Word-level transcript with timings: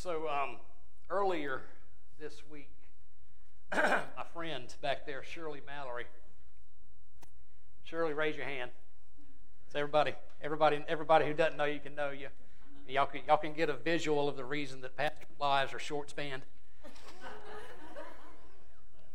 So 0.00 0.28
um, 0.28 0.58
earlier 1.10 1.62
this 2.20 2.42
week, 2.48 2.70
my 3.74 4.00
friend 4.32 4.72
back 4.80 5.06
there, 5.06 5.24
Shirley 5.24 5.60
Mallory. 5.66 6.04
Shirley, 7.82 8.14
raise 8.14 8.36
your 8.36 8.44
hand. 8.44 8.70
So 9.72 9.80
everybody, 9.80 10.12
everybody, 10.40 10.84
everybody 10.86 11.26
who 11.26 11.34
doesn't 11.34 11.56
know 11.56 11.64
you 11.64 11.80
can 11.80 11.96
know 11.96 12.10
you. 12.10 12.28
Y'all 12.86 13.06
can, 13.06 13.22
y'all 13.26 13.38
can 13.38 13.54
get 13.54 13.70
a 13.70 13.72
visual 13.72 14.28
of 14.28 14.36
the 14.36 14.44
reason 14.44 14.82
that 14.82 14.96
pastor 14.96 15.26
lives 15.40 15.74
are 15.74 15.80
short 15.80 16.10
spanned. 16.10 16.42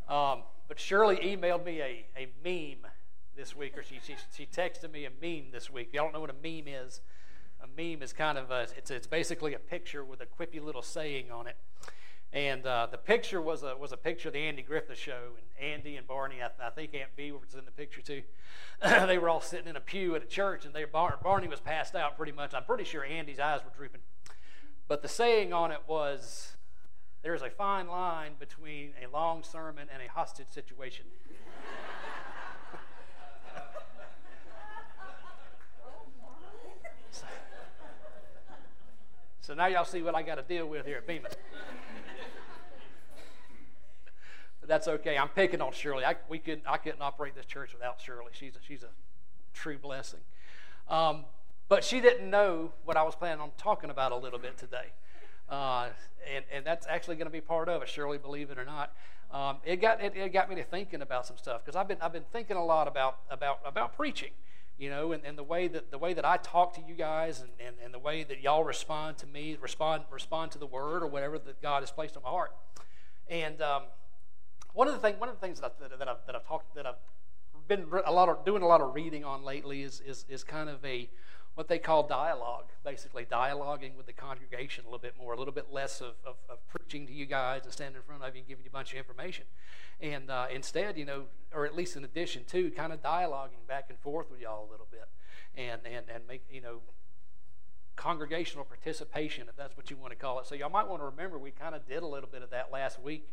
Um, 0.09 0.43
but 0.67 0.81
Shirley 0.81 1.15
emailed 1.15 1.63
me 1.63 1.79
a, 1.79 2.05
a 2.17 2.27
meme 2.43 2.91
this 3.37 3.55
week, 3.55 3.77
or 3.77 3.83
she, 3.83 4.01
she, 4.05 4.17
she 4.35 4.45
texted 4.45 4.91
me 4.91 5.05
a 5.05 5.09
meme 5.09 5.51
this 5.53 5.71
week. 5.71 5.93
Y'all 5.93 6.03
don't 6.03 6.13
know 6.13 6.19
what 6.19 6.29
a 6.29 6.33
meme 6.33 6.67
is 6.67 6.99
a 7.63 7.81
meme 7.81 8.01
is 8.01 8.11
kind 8.13 8.37
of 8.37 8.51
a, 8.51 8.67
it's, 8.77 8.91
it's 8.91 9.07
basically 9.07 9.53
a 9.53 9.59
picture 9.59 10.03
with 10.03 10.21
a 10.21 10.25
quippy 10.25 10.63
little 10.63 10.81
saying 10.81 11.31
on 11.31 11.47
it. 11.47 11.55
And 12.33 12.65
uh, 12.65 12.87
the 12.89 12.97
picture 12.97 13.39
was 13.39 13.63
a, 13.63 13.77
was 13.77 13.91
a 13.91 13.97
picture 13.97 14.29
of 14.29 14.33
the 14.33 14.39
Andy 14.39 14.63
Griffith 14.63 14.97
show. 14.97 15.33
And 15.37 15.73
Andy 15.73 15.95
and 15.95 16.07
Barney, 16.07 16.37
I, 16.41 16.49
I 16.65 16.71
think 16.71 16.93
Aunt 16.93 17.15
Bee 17.15 17.31
was 17.31 17.53
in 17.53 17.63
the 17.65 17.71
picture 17.71 18.01
too. 18.01 18.23
they 18.81 19.17
were 19.17 19.29
all 19.29 19.39
sitting 19.39 19.67
in 19.67 19.75
a 19.75 19.81
pew 19.81 20.15
at 20.15 20.23
a 20.23 20.25
church, 20.25 20.65
and 20.65 20.73
they, 20.73 20.83
Bar, 20.83 21.19
Barney 21.23 21.47
was 21.47 21.59
passed 21.59 21.95
out 21.95 22.17
pretty 22.17 22.31
much. 22.31 22.53
I'm 22.53 22.65
pretty 22.65 22.83
sure 22.83 23.05
Andy's 23.05 23.39
eyes 23.39 23.61
were 23.63 23.71
drooping. 23.75 24.01
But 24.87 25.01
the 25.01 25.07
saying 25.07 25.53
on 25.53 25.71
it 25.71 25.81
was 25.87 26.57
there's 27.21 27.43
a 27.43 27.49
fine 27.49 27.87
line 27.87 28.33
between 28.39 28.91
a 29.01 29.09
long 29.15 29.43
sermon 29.43 29.87
and 29.93 30.01
a 30.01 30.11
hostage 30.11 30.49
situation. 30.49 31.05
So 39.43 39.52
now 39.63 39.69
y'all 39.69 39.85
see 39.85 40.01
what 40.01 40.13
I 40.13 40.23
got 40.23 40.35
to 40.35 40.41
deal 40.41 40.67
with 40.67 40.85
here 40.85 40.97
at 40.97 41.07
Bemiss. 41.07 41.35
that's 44.67 44.89
okay. 44.89 45.17
I'm 45.17 45.29
picking 45.29 45.61
on 45.61 45.71
Shirley. 45.71 46.03
I, 46.03 46.17
we 46.27 46.37
couldn't, 46.37 46.63
I 46.67 46.75
couldn't 46.75 47.01
operate 47.01 47.33
this 47.33 47.45
church 47.45 47.71
without 47.71 48.01
Shirley. 48.01 48.31
She's 48.33 48.57
a, 48.57 48.59
she's 48.67 48.83
a 48.83 48.89
true 49.53 49.77
blessing. 49.77 50.19
Um, 50.89 51.23
but 51.69 51.85
she 51.85 52.01
didn't 52.01 52.29
know 52.29 52.73
what 52.83 52.97
I 52.97 53.03
was 53.03 53.15
planning 53.15 53.39
on 53.39 53.51
talking 53.57 53.89
about 53.89 54.11
a 54.11 54.17
little 54.17 54.37
bit 54.37 54.57
today. 54.57 54.87
Uh, 55.49 55.87
and, 56.35 56.43
and 56.53 56.65
that's 56.65 56.85
actually 56.87 57.15
going 57.15 57.27
to 57.27 57.31
be 57.31 57.39
part 57.39 57.69
of 57.69 57.81
it, 57.81 57.87
Shirley, 57.87 58.17
believe 58.17 58.51
it 58.51 58.57
or 58.57 58.65
not. 58.65 58.91
Um, 59.31 59.59
it, 59.63 59.77
got, 59.77 60.03
it, 60.03 60.13
it 60.17 60.33
got 60.33 60.49
me 60.49 60.57
to 60.57 60.63
thinking 60.65 61.01
about 61.01 61.25
some 61.25 61.37
stuff 61.37 61.63
because 61.63 61.77
I've 61.77 61.87
been, 61.87 61.99
I've 62.01 62.11
been 62.11 62.25
thinking 62.33 62.57
a 62.57 62.65
lot 62.65 62.89
about, 62.89 63.19
about, 63.29 63.61
about 63.65 63.95
preaching 63.95 64.31
you 64.77 64.89
know, 64.89 65.11
and, 65.11 65.23
and 65.25 65.37
the 65.37 65.43
way 65.43 65.67
that 65.67 65.91
the 65.91 65.97
way 65.97 66.13
that 66.13 66.25
I 66.25 66.37
talk 66.37 66.73
to 66.75 66.81
you 66.87 66.95
guys 66.95 67.41
and, 67.41 67.51
and, 67.65 67.75
and 67.83 67.93
the 67.93 67.99
way 67.99 68.23
that 68.23 68.41
y'all 68.41 68.63
respond 68.63 69.17
to 69.19 69.27
me, 69.27 69.57
respond 69.61 70.03
respond 70.11 70.51
to 70.53 70.57
the 70.57 70.65
word 70.65 71.03
or 71.03 71.07
whatever 71.07 71.37
that 71.37 71.61
God 71.61 71.83
has 71.83 71.91
placed 71.91 72.17
on 72.17 72.23
my 72.23 72.29
heart. 72.29 72.51
And 73.29 73.61
um, 73.61 73.83
one 74.73 74.87
of 74.87 74.93
the 74.93 74.99
thing, 74.99 75.19
one 75.19 75.29
of 75.29 75.35
the 75.35 75.41
things 75.41 75.61
that, 75.61 75.75
I, 75.79 75.97
that, 75.97 76.07
I've, 76.07 76.17
that 76.25 76.35
I've 76.35 76.47
talked 76.47 76.75
that 76.75 76.85
I've 76.85 76.95
been 77.67 77.85
a 78.05 78.11
lot 78.11 78.29
of 78.29 78.43
doing 78.43 78.61
a 78.61 78.67
lot 78.67 78.81
of 78.81 78.93
reading 78.93 79.23
on 79.23 79.43
lately 79.43 79.83
is 79.83 80.01
is, 80.01 80.25
is 80.27 80.43
kind 80.43 80.69
of 80.69 80.83
a 80.83 81.09
what 81.55 81.67
they 81.67 81.77
call 81.77 82.07
dialogue, 82.07 82.65
basically 82.83 83.25
dialoguing 83.25 83.95
with 83.95 84.07
the 84.07 84.13
congregation 84.13 84.83
a 84.85 84.87
little 84.87 84.99
bit 84.99 85.13
more, 85.17 85.33
a 85.33 85.37
little 85.37 85.53
bit 85.53 85.71
less 85.71 86.01
of, 86.01 86.13
of, 86.25 86.35
of 86.49 86.67
preaching 86.67 87.05
to 87.05 87.13
you 87.13 87.25
guys 87.25 87.61
and 87.63 87.71
standing 87.71 87.97
in 87.97 88.01
front 88.01 88.23
of 88.23 88.35
you 88.35 88.39
and 88.39 88.47
giving 88.47 88.63
you 88.63 88.69
a 88.69 88.73
bunch 88.73 88.91
of 88.91 88.97
information. 88.97 89.45
And 90.01 90.31
uh, 90.31 90.47
instead, 90.53 90.97
you 90.97 91.05
know, 91.05 91.23
or 91.53 91.65
at 91.65 91.75
least 91.75 91.95
in 91.95 92.03
addition 92.03 92.43
to, 92.45 92.71
kind 92.71 92.91
of 92.91 93.03
dialoguing 93.03 93.67
back 93.67 93.85
and 93.89 93.99
forth 93.99 94.31
with 94.31 94.41
y'all 94.41 94.67
a 94.67 94.71
little 94.71 94.87
bit 94.89 95.07
and, 95.55 95.81
and, 95.85 96.05
and 96.13 96.27
make, 96.27 96.43
you 96.51 96.61
know, 96.61 96.79
congregational 97.95 98.65
participation, 98.65 99.47
if 99.47 99.55
that's 99.55 99.77
what 99.77 99.91
you 99.91 99.97
want 99.97 100.11
to 100.11 100.17
call 100.17 100.39
it. 100.39 100.47
So 100.47 100.55
y'all 100.55 100.71
might 100.71 100.87
want 100.87 101.01
to 101.01 101.05
remember 101.05 101.37
we 101.37 101.51
kind 101.51 101.75
of 101.75 101.87
did 101.87 102.01
a 102.01 102.07
little 102.07 102.29
bit 102.29 102.41
of 102.41 102.49
that 102.49 102.71
last 102.71 102.99
week 102.99 103.29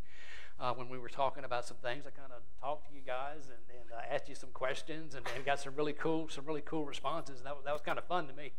uh, 0.61 0.75
when 0.75 0.89
we 0.89 0.99
were 0.99 1.09
talking 1.09 1.45
about 1.45 1.65
some 1.65 1.79
things. 1.79 2.05
I 2.07 2.11
kind 2.11 2.33
of 2.33 2.43
talked 2.61 2.89
to 2.89 2.95
you 2.95 3.01
guys 3.05 3.49
and, 3.49 3.81
and 3.81 3.91
uh, 3.93 4.15
asked 4.15 4.29
you 4.29 4.35
some 4.35 4.51
questions 4.51 5.15
and, 5.15 5.27
and, 5.35 5.45
got 5.45 5.59
some 5.59 5.75
really 5.75 5.95
cool 5.95 6.29
some 6.29 6.45
really 6.45 6.63
cool 6.65 6.85
responses. 6.85 7.41
That 7.43 7.57
was, 7.57 7.65
that 7.65 7.73
was 7.73 7.83
kind 7.83 7.99
of 7.99 8.05
fun 8.05 8.27
to 8.29 8.35
me. 8.35 8.53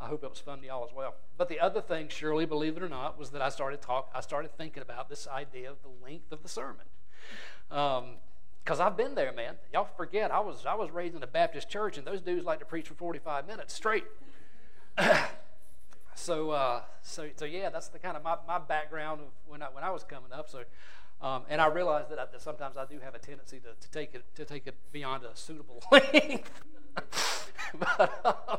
I 0.00 0.06
hope 0.06 0.22
it 0.22 0.30
was 0.30 0.38
fun 0.38 0.60
to 0.60 0.66
y'all 0.66 0.84
as 0.88 0.94
well. 0.94 1.16
But 1.36 1.48
the 1.48 1.58
other 1.58 1.80
thing, 1.80 2.08
Shirley, 2.08 2.46
believe 2.46 2.76
it 2.76 2.82
or 2.82 2.88
not, 2.88 3.18
was 3.18 3.30
that 3.30 3.42
I 3.42 3.48
started 3.48 3.82
talk. 3.82 4.10
I 4.14 4.20
started 4.20 4.56
thinking 4.56 4.82
about 4.82 5.08
this 5.08 5.26
idea 5.26 5.70
of 5.70 5.78
the 5.82 5.90
length 6.04 6.30
of 6.30 6.44
the 6.44 6.48
sermon. 6.48 6.86
Um, 7.70 8.18
I've 8.70 8.96
been 8.96 9.14
there, 9.14 9.32
man. 9.32 9.54
Y'all 9.72 9.88
forget 9.96 10.30
I 10.30 10.40
was 10.40 10.66
I 10.66 10.74
was 10.74 10.90
raised 10.90 11.16
in 11.16 11.22
a 11.22 11.26
Baptist 11.26 11.68
church, 11.68 11.98
and 11.98 12.06
those 12.06 12.20
dudes 12.20 12.44
like 12.44 12.60
to 12.60 12.66
preach 12.66 12.88
for 12.88 12.94
45 12.94 13.46
minutes 13.46 13.74
straight. 13.74 14.04
so 16.14 16.50
uh, 16.50 16.82
so 17.02 17.28
so 17.34 17.44
yeah, 17.46 17.70
that's 17.70 17.88
the 17.88 17.98
kind 17.98 18.16
of 18.16 18.22
my, 18.22 18.36
my 18.46 18.58
background 18.58 19.22
of 19.22 19.28
when 19.46 19.62
I 19.62 19.66
when 19.72 19.84
I 19.84 19.90
was 19.90 20.04
coming 20.04 20.32
up. 20.32 20.50
So 20.50 20.64
um, 21.20 21.42
and 21.48 21.60
I 21.60 21.66
realize 21.66 22.04
that, 22.10 22.18
I, 22.18 22.26
that, 22.30 22.40
sometimes 22.40 22.76
I 22.76 22.84
do 22.84 23.00
have 23.02 23.14
a 23.14 23.18
tendency 23.18 23.58
to, 23.60 23.68
to, 23.80 23.90
take 23.90 24.14
it 24.14 24.24
to 24.36 24.44
take 24.44 24.66
it 24.66 24.74
beyond 24.92 25.24
a 25.24 25.36
suitable 25.36 25.82
length. 25.92 26.50
but, 27.78 28.20
uh, 28.24 28.56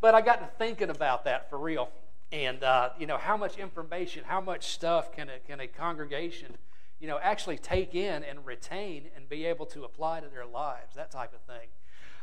but 0.00 0.14
I 0.14 0.20
got 0.20 0.40
to 0.40 0.48
thinking 0.58 0.90
about 0.90 1.24
that 1.24 1.48
for 1.48 1.58
real, 1.58 1.88
and 2.30 2.62
uh, 2.62 2.90
you 2.98 3.06
know 3.06 3.16
how 3.16 3.36
much 3.36 3.56
information, 3.56 4.24
how 4.26 4.40
much 4.40 4.68
stuff 4.68 5.12
can 5.12 5.28
a, 5.30 5.38
can 5.46 5.60
a 5.60 5.66
congregation, 5.66 6.56
you 7.00 7.08
know, 7.08 7.18
actually 7.22 7.56
take 7.58 7.94
in 7.94 8.22
and 8.22 8.44
retain 8.44 9.04
and 9.16 9.28
be 9.28 9.46
able 9.46 9.66
to 9.66 9.84
apply 9.84 10.20
to 10.20 10.28
their 10.28 10.46
lives, 10.46 10.94
that 10.94 11.10
type 11.10 11.32
of 11.32 11.40
thing. 11.40 11.68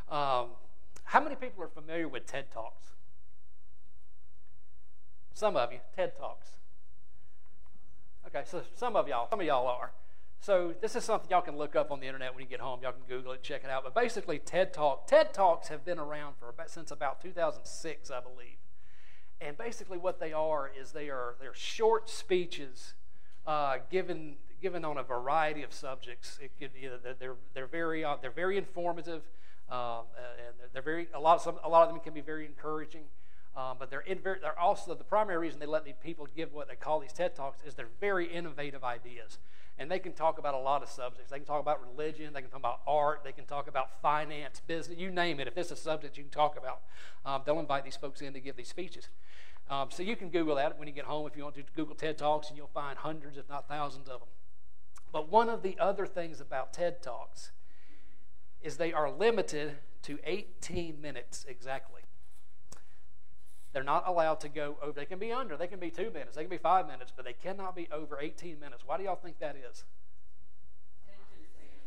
Um, 0.09 0.49
how 1.03 1.19
many 1.19 1.35
people 1.35 1.63
are 1.63 1.67
familiar 1.67 2.07
with 2.07 2.27
TED 2.27 2.51
Talks? 2.51 2.89
Some 5.33 5.55
of 5.55 5.71
you, 5.71 5.79
TED 5.95 6.15
Talks. 6.15 6.58
Okay, 8.29 8.45
so 8.45 8.61
some 8.75 8.95
of 8.95 9.07
y'all, 9.07 9.27
some 9.29 9.39
of 9.39 9.45
y'all 9.45 9.67
are. 9.67 9.91
So 10.39 10.73
this 10.81 10.95
is 10.95 11.03
something 11.03 11.29
y'all 11.31 11.41
can 11.41 11.57
look 11.57 11.75
up 11.75 11.91
on 11.91 11.99
the 11.99 12.05
internet 12.05 12.33
when 12.33 12.43
you 12.43 12.49
get 12.49 12.59
home. 12.59 12.79
Y'all 12.83 12.91
can 12.91 13.01
Google 13.07 13.33
it, 13.33 13.41
check 13.41 13.63
it 13.63 13.71
out. 13.71 13.83
But 13.83 13.95
basically, 13.95 14.37
TED 14.37 14.71
Talk, 14.71 15.07
TED 15.07 15.33
Talks 15.33 15.69
have 15.69 15.83
been 15.83 15.97
around 15.97 16.35
for 16.39 16.49
about, 16.49 16.69
since 16.69 16.91
about 16.91 17.21
2006, 17.21 18.11
I 18.11 18.19
believe. 18.19 18.57
And 19.41 19.57
basically, 19.57 19.97
what 19.97 20.19
they 20.19 20.31
are 20.31 20.69
is 20.79 20.91
they 20.91 21.09
are 21.09 21.35
they're 21.41 21.55
short 21.55 22.09
speeches 22.09 22.93
uh, 23.47 23.77
given 23.89 24.35
given 24.61 24.85
on 24.85 24.97
a 24.97 25.03
variety 25.03 25.63
of 25.63 25.73
subjects. 25.73 26.37
It 26.41 26.51
could, 26.59 26.71
you 26.79 26.89
know, 26.89 27.13
they're 27.19 27.35
they're 27.55 27.67
very 27.67 28.05
uh, 28.05 28.17
they're 28.21 28.29
very 28.29 28.57
informative, 28.57 29.23
uh, 29.71 30.01
and 30.37 30.71
they're 30.71 30.83
very 30.83 31.07
a 31.15 31.19
lot 31.19 31.37
of 31.37 31.41
some, 31.41 31.55
a 31.63 31.69
lot 31.69 31.87
of 31.87 31.93
them 31.93 31.99
can 32.03 32.13
be 32.13 32.21
very 32.21 32.45
encouraging. 32.45 33.05
Um, 33.55 33.77
but 33.79 33.89
they're, 33.89 34.03
they're 34.23 34.59
also 34.59 34.93
the 34.93 35.03
primary 35.03 35.37
reason 35.37 35.59
they 35.59 35.65
let 35.65 35.83
the 35.83 35.93
people 35.93 36.27
give 36.35 36.53
what 36.53 36.69
they 36.69 36.75
call 36.75 36.99
these 36.99 37.11
TED 37.11 37.35
Talks 37.35 37.59
is 37.65 37.75
they're 37.75 37.87
very 37.99 38.27
innovative 38.27 38.83
ideas. 38.83 39.39
And 39.77 39.89
they 39.89 39.99
can 39.99 40.11
talk 40.11 40.37
about 40.37 40.53
a 40.53 40.59
lot 40.59 40.83
of 40.83 40.89
subjects. 40.89 41.31
They 41.31 41.37
can 41.37 41.45
talk 41.45 41.61
about 41.61 41.79
religion, 41.81 42.33
they 42.33 42.41
can 42.41 42.49
talk 42.49 42.59
about 42.59 42.81
art, 42.85 43.21
they 43.23 43.31
can 43.31 43.45
talk 43.45 43.67
about 43.67 44.01
finance, 44.01 44.61
business, 44.65 44.97
you 44.97 45.09
name 45.09 45.39
it. 45.39 45.47
If 45.47 45.57
it's 45.57 45.71
a 45.71 45.75
subject 45.75 46.17
you 46.17 46.23
can 46.23 46.31
talk 46.31 46.57
about, 46.57 46.81
um, 47.25 47.41
they'll 47.45 47.59
invite 47.59 47.85
these 47.85 47.95
folks 47.95 48.21
in 48.21 48.33
to 48.33 48.39
give 48.39 48.55
these 48.55 48.67
speeches. 48.67 49.07
Um, 49.69 49.89
so 49.91 50.03
you 50.03 50.15
can 50.15 50.29
Google 50.29 50.55
that 50.55 50.77
when 50.77 50.87
you 50.87 50.93
get 50.93 51.05
home 51.05 51.27
if 51.27 51.37
you 51.37 51.43
want 51.43 51.55
to 51.55 51.63
Google 51.75 51.95
TED 51.95 52.17
Talks, 52.17 52.49
and 52.49 52.57
you'll 52.57 52.67
find 52.73 52.97
hundreds, 52.97 53.37
if 53.37 53.47
not 53.49 53.67
thousands 53.67 54.09
of 54.09 54.19
them. 54.19 54.29
But 55.11 55.29
one 55.29 55.49
of 55.49 55.61
the 55.61 55.77
other 55.79 56.05
things 56.05 56.41
about 56.41 56.73
TED 56.73 57.01
Talks 57.01 57.51
is 58.61 58.77
they 58.77 58.91
are 58.91 59.09
limited 59.09 59.77
to 60.03 60.19
18 60.25 60.99
minutes 60.99 61.45
exactly. 61.47 62.01
They're 63.71 63.83
not 63.83 64.07
allowed 64.07 64.39
to 64.41 64.49
go 64.49 64.77
over. 64.81 64.93
They 64.93 65.05
can 65.05 65.19
be 65.19 65.31
under. 65.31 65.55
They 65.55 65.67
can 65.67 65.79
be 65.79 65.91
two 65.91 66.09
minutes. 66.11 66.35
They 66.35 66.41
can 66.41 66.49
be 66.49 66.57
five 66.57 66.87
minutes, 66.87 67.13
but 67.15 67.25
they 67.25 67.33
cannot 67.33 67.75
be 67.75 67.87
over 67.91 68.19
18 68.19 68.59
minutes. 68.59 68.83
Why 68.85 68.97
do 68.97 69.03
y'all 69.03 69.15
think 69.15 69.39
that 69.39 69.55
is? 69.55 69.83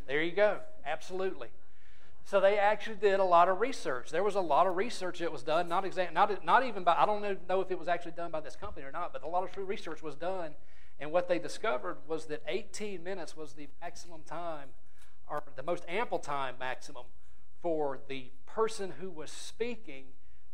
There 0.06 0.22
you 0.22 0.32
go. 0.32 0.58
Absolutely. 0.84 1.48
So 2.24 2.40
they 2.40 2.56
actually 2.56 2.96
did 2.96 3.18
a 3.18 3.24
lot 3.24 3.48
of 3.48 3.60
research. 3.60 4.10
There 4.10 4.22
was 4.22 4.36
a 4.36 4.40
lot 4.40 4.66
of 4.66 4.76
research 4.76 5.18
that 5.18 5.32
was 5.32 5.42
done, 5.42 5.68
not 5.68 5.84
exact, 5.84 6.14
not, 6.14 6.44
not 6.44 6.64
even 6.64 6.84
by, 6.84 6.94
I 6.96 7.04
don't 7.04 7.20
know, 7.20 7.36
know 7.48 7.60
if 7.60 7.70
it 7.70 7.78
was 7.78 7.88
actually 7.88 8.12
done 8.12 8.30
by 8.30 8.40
this 8.40 8.54
company 8.54 8.86
or 8.86 8.92
not, 8.92 9.12
but 9.12 9.24
a 9.24 9.28
lot 9.28 9.42
of 9.42 9.52
true 9.52 9.64
research 9.64 10.02
was 10.02 10.14
done. 10.14 10.52
And 11.00 11.10
what 11.10 11.28
they 11.28 11.40
discovered 11.40 11.96
was 12.06 12.26
that 12.26 12.42
18 12.46 13.02
minutes 13.02 13.36
was 13.36 13.54
the 13.54 13.68
maximum 13.80 14.22
time, 14.22 14.68
or 15.28 15.42
the 15.56 15.64
most 15.64 15.84
ample 15.88 16.20
time 16.20 16.54
maximum, 16.60 17.04
for 17.60 17.98
the 18.08 18.30
person 18.46 18.94
who 19.00 19.10
was 19.10 19.30
speaking 19.30 20.04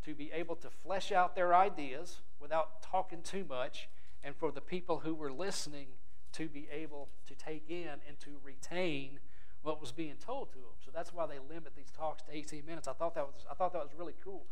to 0.09 0.15
be 0.15 0.31
able 0.33 0.57
to 0.57 0.71
flesh 0.71 1.13
out 1.13 1.37
their 1.37 1.55
ideas 1.55 2.21
without 2.41 2.81
talking 2.83 3.21
too 3.23 3.45
much, 3.47 3.89
and 4.25 4.35
for 4.35 4.51
the 4.51 4.61
people 4.61 5.01
who 5.01 5.15
were 5.15 5.31
listening 5.31 5.89
to 6.33 6.49
be 6.49 6.67
able 6.73 7.09
to 7.27 7.35
take 7.35 7.65
in 7.69 7.89
and 8.09 8.19
to 8.19 8.31
retain 8.43 9.21
what 9.63 9.81
was 9.81 9.93
being 9.93 10.15
told 10.15 10.51
to 10.51 10.57
them. 10.57 10.77
So 10.83 10.91
that's 10.95 11.13
why 11.13 11.27
they 11.27 11.39
limit 11.39 11.75
these 11.77 11.91
talks 11.91 12.23
to 12.23 12.35
18 12.35 12.65
minutes. 12.65 12.89
I 12.89 12.95
thought 12.95 13.15
that 13.17 13.27
was 13.27 13.45
I 13.51 13.55
thought 13.55 13.75
that 13.75 13.83
was 13.83 13.93
really 13.99 14.15
cool. 14.25 14.47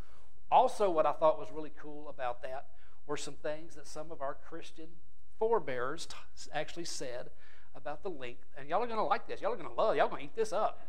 Also, 0.51 0.91
what 0.91 1.07
I 1.07 1.13
thought 1.13 1.39
was 1.39 1.49
really 1.51 1.73
cool 1.81 2.09
about 2.09 2.43
that 2.43 2.67
were 3.07 3.17
some 3.17 3.35
things 3.35 3.77
that 3.77 3.87
some 3.87 4.13
of 4.13 4.21
our 4.21 4.35
Christian 4.35 4.89
forebears 5.39 6.07
t- 6.07 6.51
actually 6.53 6.85
said 6.85 7.31
about 7.75 8.03
the 8.03 8.11
length. 8.11 8.45
And 8.59 8.69
y'all 8.69 8.83
are 8.83 8.87
going 8.87 8.99
to 8.99 9.05
like 9.05 9.27
this. 9.27 9.41
Y'all 9.41 9.53
are 9.53 9.57
going 9.57 9.69
to 9.69 9.75
love. 9.75 9.97
Y'all 9.97 10.09
going 10.09 10.21
to 10.21 10.25
eat 10.25 10.37
this 10.37 10.53
up. 10.53 10.87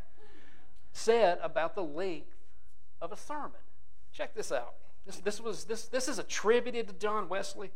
Said 0.91 1.39
about 1.41 1.73
the 1.73 1.83
length 1.83 2.35
of 3.01 3.11
a 3.11 3.17
sermon. 3.17 3.61
Check 4.17 4.33
this 4.33 4.51
out. 4.51 4.73
This, 5.05 5.17
this, 5.17 5.39
was, 5.39 5.65
this, 5.65 5.85
this 5.85 6.07
is 6.07 6.17
attributed 6.17 6.87
to 6.87 6.93
John 6.95 7.29
Wesley. 7.29 7.69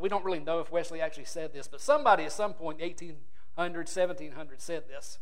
we 0.00 0.08
don't 0.08 0.24
really 0.24 0.38
know 0.38 0.60
if 0.60 0.70
Wesley 0.70 1.00
actually 1.00 1.24
said 1.24 1.52
this, 1.52 1.66
but 1.66 1.80
somebody 1.80 2.22
at 2.22 2.30
some 2.30 2.52
point 2.52 2.80
in 2.80 2.86
1800, 2.86 3.88
1700 3.88 4.60
said 4.60 4.84
this. 4.86 5.18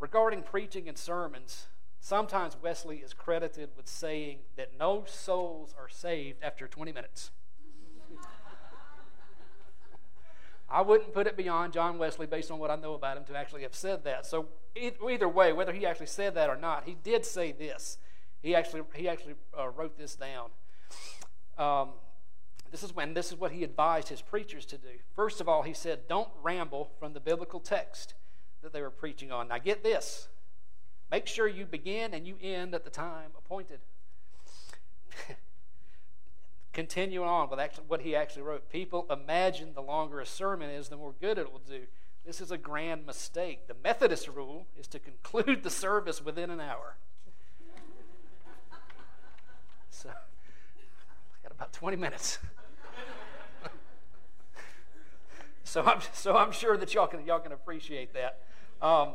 Regarding 0.00 0.42
preaching 0.42 0.88
and 0.88 0.98
sermons, 0.98 1.66
sometimes 2.00 2.56
Wesley 2.60 2.96
is 2.96 3.14
credited 3.14 3.70
with 3.76 3.86
saying 3.86 4.38
that 4.56 4.72
no 4.76 5.04
souls 5.06 5.76
are 5.78 5.88
saved 5.88 6.42
after 6.42 6.66
20 6.66 6.90
minutes. 6.90 7.30
I 10.68 10.80
wouldn't 10.80 11.14
put 11.14 11.28
it 11.28 11.36
beyond 11.36 11.72
John 11.72 11.98
Wesley, 11.98 12.26
based 12.26 12.50
on 12.50 12.58
what 12.58 12.72
I 12.72 12.74
know 12.74 12.94
about 12.94 13.16
him, 13.16 13.24
to 13.26 13.36
actually 13.36 13.62
have 13.62 13.76
said 13.76 14.02
that. 14.02 14.26
So 14.26 14.48
either 14.74 15.28
way, 15.28 15.52
whether 15.52 15.72
he 15.72 15.86
actually 15.86 16.06
said 16.06 16.34
that 16.34 16.50
or 16.50 16.56
not, 16.56 16.82
he 16.84 16.96
did 17.00 17.24
say 17.24 17.52
this. 17.52 17.96
He 18.44 18.54
actually 18.54 18.82
he 18.94 19.08
actually 19.08 19.36
uh, 19.58 19.70
wrote 19.70 19.96
this 19.96 20.14
down. 20.16 20.50
Um, 21.56 21.94
this 22.70 22.82
is 22.82 22.94
when 22.94 23.14
this 23.14 23.32
is 23.32 23.40
what 23.40 23.52
he 23.52 23.64
advised 23.64 24.08
his 24.08 24.20
preachers 24.20 24.66
to 24.66 24.76
do. 24.76 24.98
First 25.16 25.40
of 25.40 25.48
all, 25.48 25.62
he 25.62 25.72
said, 25.72 26.06
"Don't 26.08 26.28
ramble 26.42 26.90
from 26.98 27.14
the 27.14 27.20
biblical 27.20 27.58
text 27.58 28.12
that 28.62 28.74
they 28.74 28.82
were 28.82 28.90
preaching 28.90 29.32
on." 29.32 29.48
Now, 29.48 29.56
get 29.56 29.82
this: 29.82 30.28
make 31.10 31.26
sure 31.26 31.48
you 31.48 31.64
begin 31.64 32.12
and 32.12 32.26
you 32.26 32.36
end 32.42 32.74
at 32.74 32.84
the 32.84 32.90
time 32.90 33.30
appointed. 33.38 33.80
Continuing 36.74 37.26
on 37.26 37.48
with 37.48 37.58
actually 37.58 37.84
what 37.88 38.02
he 38.02 38.14
actually 38.14 38.42
wrote, 38.42 38.68
people 38.68 39.06
imagine 39.08 39.72
the 39.72 39.80
longer 39.80 40.20
a 40.20 40.26
sermon 40.26 40.68
is, 40.68 40.90
the 40.90 40.98
more 40.98 41.14
good 41.18 41.38
it 41.38 41.50
will 41.50 41.62
do. 41.66 41.84
This 42.26 42.42
is 42.42 42.50
a 42.50 42.58
grand 42.58 43.06
mistake. 43.06 43.68
The 43.68 43.76
Methodist 43.82 44.28
rule 44.28 44.66
is 44.78 44.86
to 44.88 44.98
conclude 44.98 45.62
the 45.62 45.70
service 45.70 46.22
within 46.22 46.50
an 46.50 46.60
hour. 46.60 46.96
So, 49.94 50.08
I 50.10 51.42
got 51.42 51.52
about 51.52 51.72
20 51.72 51.96
minutes. 51.96 52.38
so 55.64 55.82
I'm 55.82 56.00
so 56.12 56.36
I'm 56.36 56.52
sure 56.52 56.76
that 56.76 56.92
y'all 56.92 57.06
can 57.06 57.24
y'all 57.24 57.38
can 57.38 57.52
appreciate 57.52 58.12
that. 58.14 58.40
Um, 58.82 59.14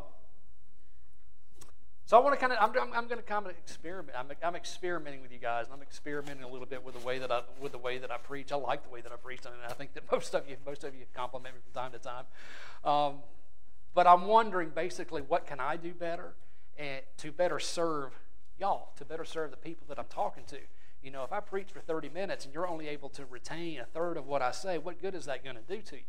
so 2.06 2.18
I 2.18 2.22
want 2.22 2.34
to 2.34 2.40
kind 2.40 2.52
of, 2.52 2.58
I'm, 2.60 2.72
I'm, 2.72 2.92
I'm 2.92 3.08
going 3.08 3.20
to 3.20 3.24
kind 3.24 3.46
of 3.46 3.52
experiment. 3.52 4.18
I'm, 4.18 4.32
I'm 4.44 4.56
experimenting 4.56 5.22
with 5.22 5.32
you 5.32 5.38
guys, 5.38 5.66
and 5.66 5.76
I'm 5.76 5.84
experimenting 5.84 6.44
a 6.44 6.48
little 6.48 6.66
bit 6.66 6.84
with 6.84 7.00
the 7.00 7.06
way 7.06 7.20
that 7.20 7.32
I, 7.32 7.42
with 7.62 7.72
the 7.72 7.78
way 7.78 8.00
that 8.00 8.10
I 8.10 8.18
preach. 8.18 8.52
I 8.52 8.56
like 8.56 8.82
the 8.82 8.90
way 8.90 9.02
that 9.02 9.12
I 9.12 9.16
preach, 9.16 9.42
and 9.46 9.54
I 9.64 9.74
think 9.74 9.94
that 9.94 10.04
most 10.12 10.34
of 10.34 10.50
you, 10.50 10.56
most 10.66 10.84
of 10.84 10.96
you 10.96 11.06
compliment 11.14 11.54
me 11.54 11.62
from 11.62 11.84
time 11.84 11.92
to 11.92 12.00
time. 12.00 12.26
Um, 12.84 13.20
but 13.94 14.08
I'm 14.08 14.26
wondering 14.26 14.70
basically, 14.70 15.22
what 15.22 15.46
can 15.46 15.60
I 15.60 15.78
do 15.78 15.94
better 15.94 16.34
and 16.80 17.02
to 17.18 17.32
better 17.32 17.60
serve 17.60 18.18
y'all, 18.60 18.90
to 18.98 19.06
better 19.06 19.26
serve 19.26 19.52
the 19.52 19.58
people 19.58 19.86
that 19.90 20.00
I'm 20.00 20.08
talking 20.10 20.44
to. 20.48 20.58
You 21.02 21.12
know, 21.12 21.24
if 21.24 21.32
I 21.32 21.40
preach 21.40 21.70
for 21.72 21.80
30 21.80 22.10
minutes 22.10 22.46
and 22.46 22.54
you're 22.54 22.68
only 22.68 22.88
able 22.88 23.10
to 23.10 23.26
retain 23.26 23.80
a 23.80 23.86
third 23.86 24.18
of 24.18 24.28
what 24.28 24.42
I 24.42 24.52
say, 24.52 24.78
what 24.78 25.02
good 25.02 25.16
is 25.16 25.26
that 25.26 25.44
going 25.44 25.56
to 25.56 25.62
do 25.62 25.82
to 25.82 25.96
you? 25.96 26.02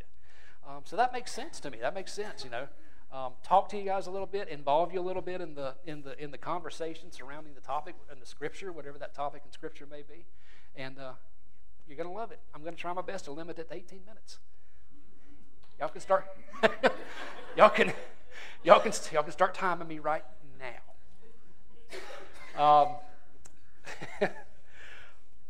Um, 0.68 0.82
so 0.84 0.96
that 0.96 1.12
makes 1.12 1.32
sense 1.32 1.60
to 1.60 1.70
me. 1.70 1.78
That 1.80 1.94
makes 1.94 2.12
sense, 2.12 2.44
you 2.44 2.50
know 2.50 2.66
um, 3.12 3.32
talk 3.42 3.68
to 3.70 3.76
you 3.76 3.84
guys 3.84 4.06
a 4.06 4.10
little 4.10 4.26
bit, 4.26 4.48
involve 4.48 4.92
you 4.92 5.00
a 5.00 5.02
little 5.02 5.22
bit 5.22 5.40
in 5.40 5.54
the 5.54 5.74
in 5.84 6.02
the 6.02 6.22
in 6.22 6.30
the 6.30 6.38
conversation 6.38 7.10
surrounding 7.10 7.54
the 7.54 7.60
topic 7.60 7.96
and 8.10 8.22
the 8.22 8.26
scripture, 8.26 8.70
whatever 8.70 8.98
that 8.98 9.14
topic 9.14 9.42
in 9.44 9.52
scripture 9.52 9.86
may 9.90 10.02
be, 10.02 10.26
and 10.76 10.98
uh, 10.98 11.12
you're 11.88 11.96
going 11.96 12.08
to 12.08 12.14
love 12.14 12.30
it. 12.30 12.38
I'm 12.54 12.62
going 12.62 12.74
to 12.74 12.80
try 12.80 12.92
my 12.92 13.02
best 13.02 13.24
to 13.24 13.32
limit 13.32 13.58
it 13.58 13.68
to 13.68 13.74
18 13.74 14.00
minutes. 14.06 14.38
Y'all 15.78 15.88
can 15.88 16.00
start. 16.00 16.26
y'all 17.56 17.70
can 17.70 17.92
y'all 18.62 18.80
can 18.80 18.92
y'all 19.12 19.24
can 19.24 19.32
start 19.32 19.54
timing 19.54 19.88
me 19.88 19.98
right 19.98 20.24
now. 20.58 21.98
Um, 22.60 22.88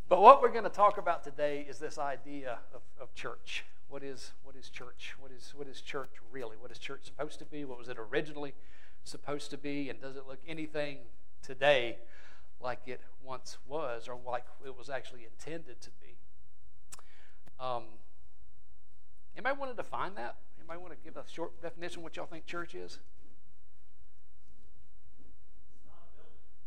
but 0.09 0.23
what 0.23 0.41
we're 0.41 0.53
going 0.53 0.63
to 0.63 0.71
talk 0.71 0.97
about 0.97 1.25
today 1.25 1.67
is 1.69 1.81
this 1.81 1.99
idea 1.99 2.61
of, 2.73 2.83
of 3.01 3.13
church 3.17 3.65
what 3.89 4.05
is 4.05 4.31
what 4.45 4.55
is 4.55 4.69
church? 4.69 5.17
What 5.19 5.33
is 5.33 5.53
what 5.57 5.67
is 5.67 5.81
church 5.81 6.11
really? 6.31 6.57
What 6.57 6.71
is 6.71 6.79
church 6.79 7.01
supposed 7.07 7.41
to 7.41 7.45
be? 7.45 7.65
What 7.65 7.79
was 7.79 7.89
it 7.89 7.97
originally 7.99 8.55
supposed 9.03 9.51
to 9.51 9.59
be? 9.59 9.91
And 9.91 10.01
does 10.01 10.15
it 10.15 10.29
look 10.29 10.39
anything 10.47 10.99
today 11.43 11.99
like 12.61 12.83
it 12.87 13.01
once 13.25 13.59
was, 13.67 14.07
or 14.07 14.17
like 14.25 14.45
it 14.65 14.79
was 14.79 14.89
actually 14.89 15.25
intended 15.25 15.81
to 15.81 15.91
be? 16.01 16.17
Um, 17.59 17.83
anybody 19.37 19.59
want 19.59 19.77
to 19.77 19.83
define 19.83 20.15
that? 20.15 20.37
Anybody 20.61 20.79
want 20.79 20.93
to 20.93 20.99
give 21.05 21.17
a 21.17 21.25
short 21.29 21.61
definition 21.61 21.99
of 21.99 22.05
what 22.05 22.15
y'all 22.15 22.27
think 22.27 22.47
church 22.47 22.77
is? 22.77 23.01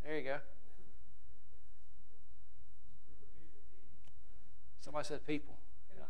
There 0.03 0.17
you 0.17 0.23
go. 0.23 0.37
Somebody 4.81 5.07
said 5.07 5.25
people. 5.25 5.55
Yeah. 5.97 6.03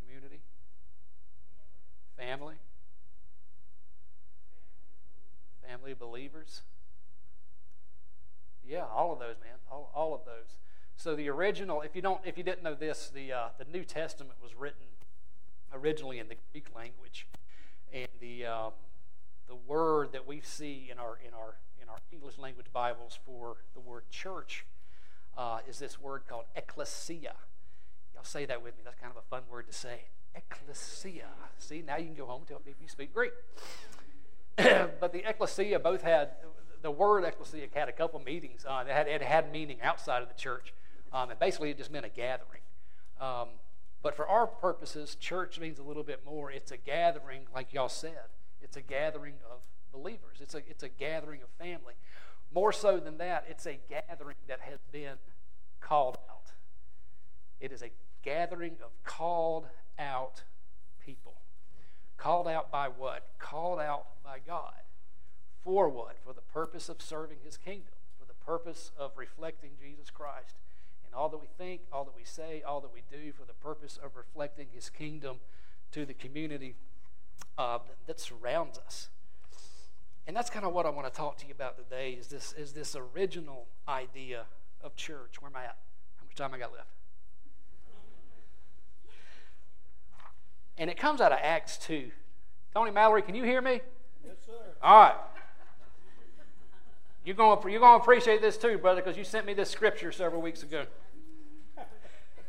Community. 0.00 0.40
Family? 2.16 2.56
Family 5.68 5.94
believers? 5.94 6.62
Yeah, 8.66 8.84
all 8.92 9.12
of 9.12 9.20
those, 9.20 9.36
man. 9.40 9.58
All, 9.70 9.92
all 9.94 10.14
of 10.14 10.24
those. 10.24 10.58
So 10.96 11.14
the 11.14 11.28
original, 11.28 11.82
if 11.82 11.94
you 11.94 12.02
don't, 12.02 12.20
if 12.24 12.36
you 12.36 12.42
didn't 12.42 12.62
know 12.62 12.74
this, 12.74 13.10
the 13.14 13.32
uh, 13.32 13.48
the 13.58 13.66
New 13.70 13.84
Testament 13.84 14.34
was 14.42 14.54
written 14.54 14.86
originally 15.72 16.18
in 16.18 16.28
the 16.28 16.36
Greek 16.52 16.68
language, 16.74 17.28
and 17.92 18.08
the 18.20 18.46
um, 18.46 18.72
the 19.46 19.54
word 19.54 20.12
that 20.12 20.26
we 20.26 20.40
see 20.40 20.88
in 20.90 20.98
our 20.98 21.18
in 21.24 21.34
our 21.34 21.56
in 21.86 21.92
our 21.92 22.00
English 22.12 22.36
language 22.38 22.66
Bibles 22.72 23.18
for 23.24 23.58
the 23.74 23.80
word 23.80 24.02
church 24.10 24.66
uh, 25.36 25.58
is 25.68 25.78
this 25.78 26.00
word 26.00 26.22
called 26.28 26.44
ecclesia. 26.56 27.34
Y'all 28.14 28.24
say 28.24 28.44
that 28.46 28.62
with 28.62 28.76
me. 28.76 28.82
That's 28.84 28.98
kind 28.98 29.12
of 29.12 29.16
a 29.16 29.26
fun 29.28 29.42
word 29.50 29.68
to 29.68 29.72
say 29.72 30.06
ecclesia. 30.34 31.28
See, 31.58 31.82
now 31.86 31.96
you 31.96 32.06
can 32.06 32.14
go 32.14 32.26
home 32.26 32.40
and 32.40 32.48
tell 32.48 32.58
people 32.58 32.82
you 32.82 32.88
speak 32.88 33.14
Greek. 33.14 33.32
but 34.56 35.12
the 35.12 35.28
ecclesia 35.28 35.78
both 35.78 36.02
had, 36.02 36.30
the 36.82 36.90
word 36.90 37.24
ecclesia 37.24 37.68
had 37.72 37.88
a 37.88 37.92
couple 37.92 38.18
meetings. 38.20 38.64
Uh, 38.68 38.82
it, 38.86 38.92
had, 38.92 39.06
it 39.06 39.22
had 39.22 39.52
meaning 39.52 39.78
outside 39.82 40.22
of 40.22 40.28
the 40.28 40.34
church. 40.34 40.74
Um, 41.12 41.30
and 41.30 41.38
basically, 41.38 41.70
it 41.70 41.78
just 41.78 41.92
meant 41.92 42.04
a 42.04 42.10
gathering. 42.10 42.62
Um, 43.20 43.48
but 44.02 44.16
for 44.16 44.26
our 44.26 44.46
purposes, 44.46 45.14
church 45.14 45.60
means 45.60 45.78
a 45.78 45.84
little 45.84 46.02
bit 46.02 46.22
more. 46.24 46.50
It's 46.50 46.72
a 46.72 46.76
gathering, 46.76 47.42
like 47.54 47.72
y'all 47.72 47.88
said. 47.88 48.26
It's 48.60 48.76
a 48.76 48.82
gathering 48.82 49.34
of 49.48 49.60
believers. 49.92 50.38
It's 50.40 50.54
a, 50.54 50.62
it's 50.68 50.82
a 50.82 50.88
gathering 50.88 51.42
of 51.42 51.48
family. 51.58 51.94
More 52.54 52.72
so 52.72 52.98
than 52.98 53.18
that, 53.18 53.44
it's 53.48 53.66
a 53.66 53.78
gathering 53.88 54.36
that 54.48 54.60
has 54.60 54.78
been 54.92 55.16
called 55.80 56.18
out. 56.30 56.52
It 57.60 57.72
is 57.72 57.82
a 57.82 57.90
gathering 58.22 58.76
of 58.84 58.90
called 59.04 59.66
out 59.98 60.42
people. 61.04 61.34
Called 62.16 62.48
out 62.48 62.70
by 62.70 62.88
what? 62.88 63.28
Called 63.38 63.80
out 63.80 64.06
by 64.24 64.38
God. 64.46 64.72
For 65.64 65.88
what? 65.88 66.16
For 66.24 66.32
the 66.32 66.40
purpose 66.40 66.88
of 66.88 67.02
serving 67.02 67.38
his 67.44 67.56
kingdom, 67.56 67.94
for 68.18 68.26
the 68.26 68.34
purpose 68.34 68.90
of 68.98 69.12
reflecting 69.16 69.70
Jesus 69.80 70.10
Christ. 70.10 70.56
And 71.04 71.14
all 71.14 71.28
that 71.28 71.38
we 71.38 71.48
think, 71.58 71.82
all 71.92 72.04
that 72.04 72.16
we 72.16 72.24
say, 72.24 72.62
all 72.66 72.80
that 72.80 72.92
we 72.92 73.02
do, 73.10 73.32
for 73.32 73.44
the 73.44 73.52
purpose 73.52 73.98
of 74.02 74.16
reflecting 74.16 74.68
his 74.72 74.90
kingdom 74.90 75.38
to 75.92 76.04
the 76.04 76.14
community 76.14 76.76
uh, 77.58 77.78
that 78.06 78.20
surrounds 78.20 78.78
us. 78.78 79.08
And 80.26 80.36
that's 80.36 80.50
kind 80.50 80.66
of 80.66 80.72
what 80.72 80.86
I 80.86 80.90
want 80.90 81.06
to 81.06 81.16
talk 81.16 81.38
to 81.38 81.46
you 81.46 81.52
about 81.52 81.76
today 81.76 82.12
is 82.12 82.26
this, 82.26 82.52
is 82.58 82.72
this 82.72 82.96
original 82.96 83.66
idea 83.88 84.46
of 84.82 84.96
church. 84.96 85.40
Where 85.40 85.50
am 85.50 85.56
I 85.56 85.64
at? 85.64 85.76
How 86.16 86.24
much 86.26 86.34
time 86.34 86.52
I 86.52 86.58
got 86.58 86.72
left? 86.72 86.88
And 90.78 90.90
it 90.90 90.98
comes 90.98 91.20
out 91.20 91.32
of 91.32 91.38
Acts 91.40 91.78
2. 91.78 92.10
Tony 92.74 92.90
Mallory, 92.90 93.22
can 93.22 93.34
you 93.34 93.44
hear 93.44 93.62
me? 93.62 93.80
Yes, 94.24 94.36
sir. 94.44 94.52
All 94.82 95.00
right. 95.00 95.14
You're 97.24 97.36
going, 97.36 97.60
to, 97.62 97.70
you're 97.70 97.80
going 97.80 97.98
to 97.98 98.02
appreciate 98.02 98.40
this 98.40 98.56
too, 98.56 98.78
brother, 98.78 99.00
because 99.02 99.16
you 99.16 99.24
sent 99.24 99.46
me 99.46 99.54
this 99.54 99.70
scripture 99.70 100.12
several 100.12 100.42
weeks 100.42 100.62
ago. 100.62 100.86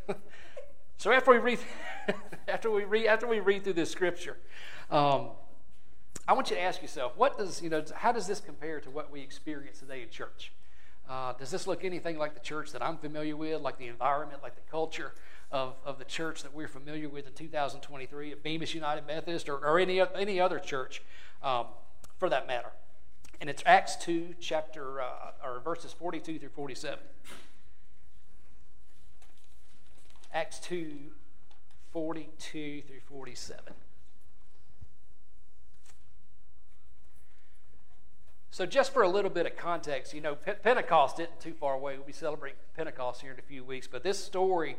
so 0.98 1.12
after 1.12 1.32
we 1.32 1.38
read, 1.38 1.60
after 2.48 2.70
we 2.70 2.84
read, 2.84 3.08
after 3.08 3.28
we 3.28 3.40
read 3.40 3.64
through 3.64 3.74
this 3.74 3.90
scripture, 3.90 4.38
um, 4.92 5.30
I 6.28 6.34
want 6.34 6.50
you 6.50 6.58
to 6.58 6.62
ask 6.62 6.82
yourself, 6.82 7.14
what 7.16 7.38
does 7.38 7.62
you 7.62 7.70
know? 7.70 7.84
How 7.96 8.12
does 8.12 8.28
this 8.28 8.40
compare 8.40 8.80
to 8.82 8.90
what 8.90 9.12
we 9.12 9.22
experience 9.22 9.80
today 9.80 10.02
in 10.02 10.10
church? 10.10 10.52
Uh, 11.10 11.34
does 11.34 11.52
this 11.52 11.68
look 11.68 11.86
anything 11.86 12.18
like 12.18 12.34
the 12.34 12.42
church 12.42 12.74
that 12.74 12.84
I'm 12.84 12.98
familiar 12.98 13.38
with, 13.38 13.62
like 13.62 13.78
the 13.78 13.88
environment, 13.88 14.44
like 14.44 14.56
the 14.56 14.70
culture? 14.70 15.14
of, 15.52 15.76
of 15.86 15.98
the 15.98 16.06
church 16.06 16.44
that 16.44 16.54
we're 16.54 16.68
familiar 16.68 17.08
with 17.10 17.26
in 17.26 17.34
2023 17.34 18.32
at 18.32 18.44
Bemiss 18.44 18.74
United 18.74 19.08
Methodist 19.08 19.48
or, 19.48 19.58
or 19.58 19.80
any, 19.80 20.02
any 20.16 20.40
other 20.40 20.60
church 20.60 21.02
um, 21.42 21.68
for 22.18 22.30
that 22.30 22.48
matter. 22.48 22.72
And 23.40 23.50
it's 23.50 23.64
Acts 23.66 23.96
2, 23.98 24.36
chapter, 24.40 25.02
uh, 25.02 25.32
or 25.44 25.60
verses 25.60 25.94
42 25.94 26.40
through 26.40 26.50
47. 26.50 27.00
Acts 30.34 30.60
2, 30.60 30.96
42 31.94 32.82
through 32.82 33.00
47. 33.08 33.74
So, 38.50 38.66
just 38.66 38.94
for 38.94 39.04
a 39.04 39.10
little 39.10 39.30
bit 39.30 39.46
of 39.46 39.56
context, 39.58 40.14
you 40.14 40.22
know, 40.22 40.36
Pentecost 40.36 41.20
isn't 41.20 41.40
too 41.40 41.54
far 41.54 41.76
away. 41.76 41.96
We'll 41.98 42.06
be 42.06 42.14
celebrating 42.14 42.58
Pentecost 42.76 43.22
here 43.22 43.34
in 43.34 43.40
a 43.40 43.44
few 43.44 43.64
weeks, 43.64 43.88
but 43.88 44.04
this 44.04 44.24
story 44.24 44.78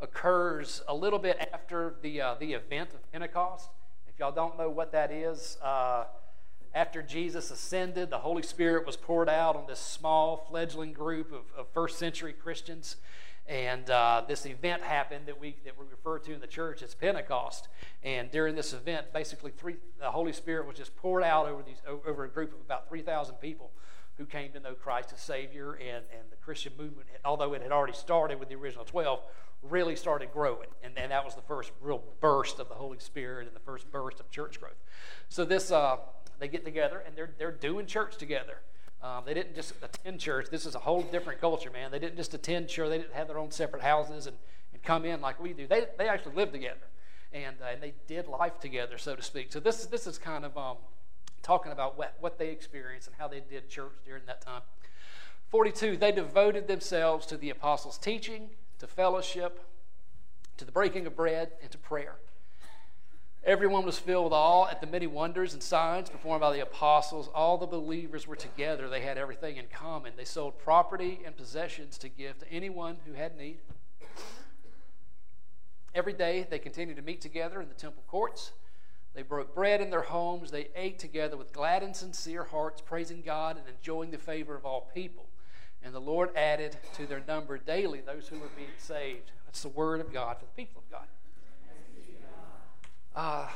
occurs 0.00 0.82
a 0.88 0.94
little 0.94 1.18
bit 1.18 1.48
after 1.52 1.94
the, 2.02 2.20
uh, 2.20 2.34
the 2.40 2.54
event 2.54 2.90
of 2.94 3.12
Pentecost. 3.12 3.68
If 4.08 4.18
y'all 4.18 4.32
don't 4.32 4.58
know 4.58 4.70
what 4.70 4.92
that 4.92 5.12
is, 5.12 5.58
uh, 5.62 6.04
after 6.74 7.02
Jesus 7.02 7.50
ascended, 7.50 8.10
the 8.10 8.18
Holy 8.18 8.42
Spirit 8.42 8.86
was 8.86 8.96
poured 8.96 9.28
out 9.28 9.54
on 9.54 9.66
this 9.68 9.78
small 9.78 10.46
fledgling 10.48 10.92
group 10.92 11.32
of, 11.32 11.42
of 11.56 11.68
first 11.72 11.98
century 11.98 12.32
Christians. 12.32 12.96
And 13.46 13.90
uh, 13.90 14.22
this 14.26 14.46
event 14.46 14.82
happened 14.82 15.26
that 15.26 15.38
we, 15.38 15.56
that 15.64 15.78
we 15.78 15.84
refer 15.90 16.18
to 16.20 16.32
in 16.32 16.40
the 16.40 16.46
church 16.46 16.82
as 16.82 16.94
Pentecost. 16.94 17.68
And 18.02 18.30
during 18.30 18.54
this 18.54 18.72
event, 18.72 19.12
basically, 19.12 19.50
three, 19.50 19.76
the 20.00 20.10
Holy 20.10 20.32
Spirit 20.32 20.66
was 20.66 20.76
just 20.76 20.96
poured 20.96 21.22
out 21.22 21.46
over, 21.46 21.62
these, 21.62 21.82
over 21.86 22.24
a 22.24 22.28
group 22.28 22.54
of 22.54 22.60
about 22.60 22.88
3,000 22.88 23.34
people 23.36 23.70
who 24.16 24.24
came 24.24 24.52
to 24.52 24.60
know 24.60 24.72
Christ 24.72 25.12
as 25.12 25.20
Savior. 25.20 25.74
And, 25.74 26.04
and 26.12 26.30
the 26.30 26.36
Christian 26.42 26.72
movement, 26.78 27.06
although 27.24 27.52
it 27.52 27.62
had 27.62 27.72
already 27.72 27.92
started 27.92 28.40
with 28.40 28.48
the 28.48 28.54
original 28.54 28.86
12, 28.86 29.20
really 29.62 29.96
started 29.96 30.32
growing. 30.32 30.68
And, 30.82 30.96
and 30.96 31.10
that 31.10 31.24
was 31.24 31.34
the 31.34 31.42
first 31.42 31.72
real 31.82 32.02
burst 32.20 32.58
of 32.60 32.68
the 32.68 32.74
Holy 32.74 32.98
Spirit 32.98 33.46
and 33.46 33.54
the 33.54 33.60
first 33.60 33.90
burst 33.90 34.20
of 34.20 34.30
church 34.30 34.58
growth. 34.58 34.82
So 35.28 35.44
this, 35.44 35.70
uh, 35.70 35.96
they 36.38 36.48
get 36.48 36.64
together 36.64 37.02
and 37.06 37.16
they're, 37.16 37.32
they're 37.38 37.52
doing 37.52 37.86
church 37.86 38.16
together. 38.16 38.58
Um, 39.04 39.22
they 39.26 39.34
didn't 39.34 39.54
just 39.54 39.74
attend 39.82 40.18
church. 40.18 40.48
This 40.50 40.64
is 40.64 40.74
a 40.74 40.78
whole 40.78 41.02
different 41.02 41.38
culture, 41.38 41.70
man. 41.70 41.90
They 41.90 41.98
didn't 41.98 42.16
just 42.16 42.32
attend 42.32 42.68
church. 42.68 42.88
They 42.88 42.96
didn't 42.96 43.12
have 43.12 43.28
their 43.28 43.38
own 43.38 43.50
separate 43.50 43.82
houses 43.82 44.26
and, 44.26 44.34
and 44.72 44.82
come 44.82 45.04
in 45.04 45.20
like 45.20 45.38
we 45.38 45.52
do. 45.52 45.66
They, 45.66 45.84
they 45.98 46.08
actually 46.08 46.36
lived 46.36 46.52
together. 46.52 46.80
And, 47.30 47.56
uh, 47.60 47.66
and 47.74 47.82
they 47.82 47.92
did 48.06 48.28
life 48.28 48.58
together, 48.60 48.96
so 48.96 49.14
to 49.14 49.22
speak. 49.22 49.52
So 49.52 49.60
this, 49.60 49.84
this 49.86 50.06
is 50.06 50.16
kind 50.16 50.42
of 50.46 50.56
um, 50.56 50.78
talking 51.42 51.70
about 51.70 51.98
what, 51.98 52.14
what 52.20 52.38
they 52.38 52.48
experienced 52.48 53.08
and 53.08 53.16
how 53.18 53.28
they 53.28 53.40
did 53.40 53.68
church 53.68 53.92
during 54.06 54.22
that 54.26 54.40
time. 54.40 54.62
42, 55.50 55.98
they 55.98 56.10
devoted 56.10 56.66
themselves 56.66 57.26
to 57.26 57.36
the 57.36 57.50
apostles' 57.50 57.98
teaching, 57.98 58.48
to 58.78 58.86
fellowship, 58.86 59.60
to 60.56 60.64
the 60.64 60.72
breaking 60.72 61.06
of 61.06 61.14
bread, 61.14 61.50
and 61.60 61.70
to 61.70 61.76
prayer. 61.76 62.14
Everyone 63.46 63.84
was 63.84 63.98
filled 63.98 64.24
with 64.24 64.32
awe 64.32 64.68
at 64.70 64.80
the 64.80 64.86
many 64.86 65.06
wonders 65.06 65.52
and 65.52 65.62
signs 65.62 66.08
performed 66.08 66.40
by 66.40 66.50
the 66.50 66.62
apostles. 66.62 67.28
All 67.34 67.58
the 67.58 67.66
believers 67.66 68.26
were 68.26 68.36
together. 68.36 68.88
They 68.88 69.02
had 69.02 69.18
everything 69.18 69.58
in 69.58 69.66
common. 69.66 70.14
They 70.16 70.24
sold 70.24 70.58
property 70.58 71.20
and 71.26 71.36
possessions 71.36 71.98
to 71.98 72.08
give 72.08 72.38
to 72.38 72.50
anyone 72.50 72.96
who 73.06 73.12
had 73.12 73.36
need. 73.36 73.58
Every 75.94 76.14
day 76.14 76.46
they 76.48 76.58
continued 76.58 76.96
to 76.96 77.02
meet 77.02 77.20
together 77.20 77.60
in 77.60 77.68
the 77.68 77.74
temple 77.74 78.02
courts. 78.08 78.52
They 79.12 79.20
broke 79.20 79.54
bread 79.54 79.82
in 79.82 79.90
their 79.90 80.00
homes. 80.00 80.50
They 80.50 80.68
ate 80.74 80.98
together 80.98 81.36
with 81.36 81.52
glad 81.52 81.82
and 81.82 81.94
sincere 81.94 82.44
hearts, 82.44 82.80
praising 82.80 83.20
God 83.20 83.58
and 83.58 83.68
enjoying 83.68 84.10
the 84.10 84.16
favor 84.16 84.56
of 84.56 84.64
all 84.64 84.90
people. 84.94 85.26
And 85.82 85.94
the 85.94 86.00
Lord 86.00 86.34
added 86.34 86.78
to 86.94 87.06
their 87.06 87.22
number 87.28 87.58
daily 87.58 88.00
those 88.00 88.26
who 88.26 88.38
were 88.38 88.48
being 88.56 88.68
saved. 88.78 89.32
That's 89.44 89.60
the 89.60 89.68
word 89.68 90.00
of 90.00 90.14
God 90.14 90.38
for 90.38 90.46
the 90.46 90.64
people 90.64 90.82
of 90.84 90.90
God. 90.90 91.06
Uh, 93.14 93.46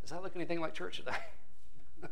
does 0.00 0.10
that 0.10 0.22
look 0.22 0.32
anything 0.36 0.60
like 0.60 0.74
church 0.74 0.98
today? 0.98 1.16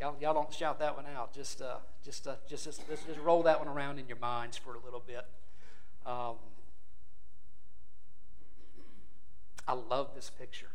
y'all, 0.00 0.16
y'all 0.20 0.34
don't 0.34 0.52
shout 0.52 0.80
that 0.80 0.96
one 0.96 1.06
out. 1.14 1.32
Just, 1.32 1.62
uh, 1.62 1.76
just, 2.04 2.26
uh, 2.26 2.34
just, 2.48 2.64
just, 2.64 2.88
just, 2.88 3.06
just 3.06 3.20
roll 3.20 3.42
that 3.44 3.58
one 3.58 3.68
around 3.68 3.98
in 3.98 4.08
your 4.08 4.18
minds 4.18 4.56
for 4.56 4.74
a 4.74 4.78
little 4.84 5.02
bit. 5.06 5.24
Um, 6.04 6.36
I 9.68 9.74
love 9.74 10.10
this 10.14 10.30
picture. 10.30 10.70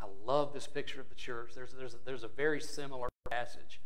I 0.00 0.06
love 0.24 0.52
this 0.52 0.66
picture 0.66 1.00
of 1.00 1.08
the 1.08 1.14
church. 1.14 1.52
There's, 1.54 1.72
there's, 1.72 1.94
a, 1.94 1.98
there's 2.04 2.24
a 2.24 2.28
very 2.28 2.60
similar 2.60 3.08
passage 3.30 3.80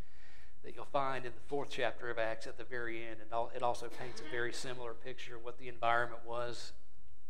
that 0.62 0.74
you'll 0.74 0.84
find 0.84 1.24
in 1.24 1.32
the 1.32 1.40
fourth 1.46 1.68
chapter 1.70 2.10
of 2.10 2.18
Acts 2.18 2.46
at 2.46 2.58
the 2.58 2.64
very 2.64 3.02
end. 3.02 3.16
And 3.20 3.48
it 3.54 3.62
also 3.62 3.88
paints 3.88 4.20
a 4.20 4.30
very 4.30 4.52
similar 4.52 4.92
picture 4.92 5.36
of 5.36 5.44
what 5.44 5.58
the 5.58 5.68
environment 5.68 6.22
was 6.26 6.72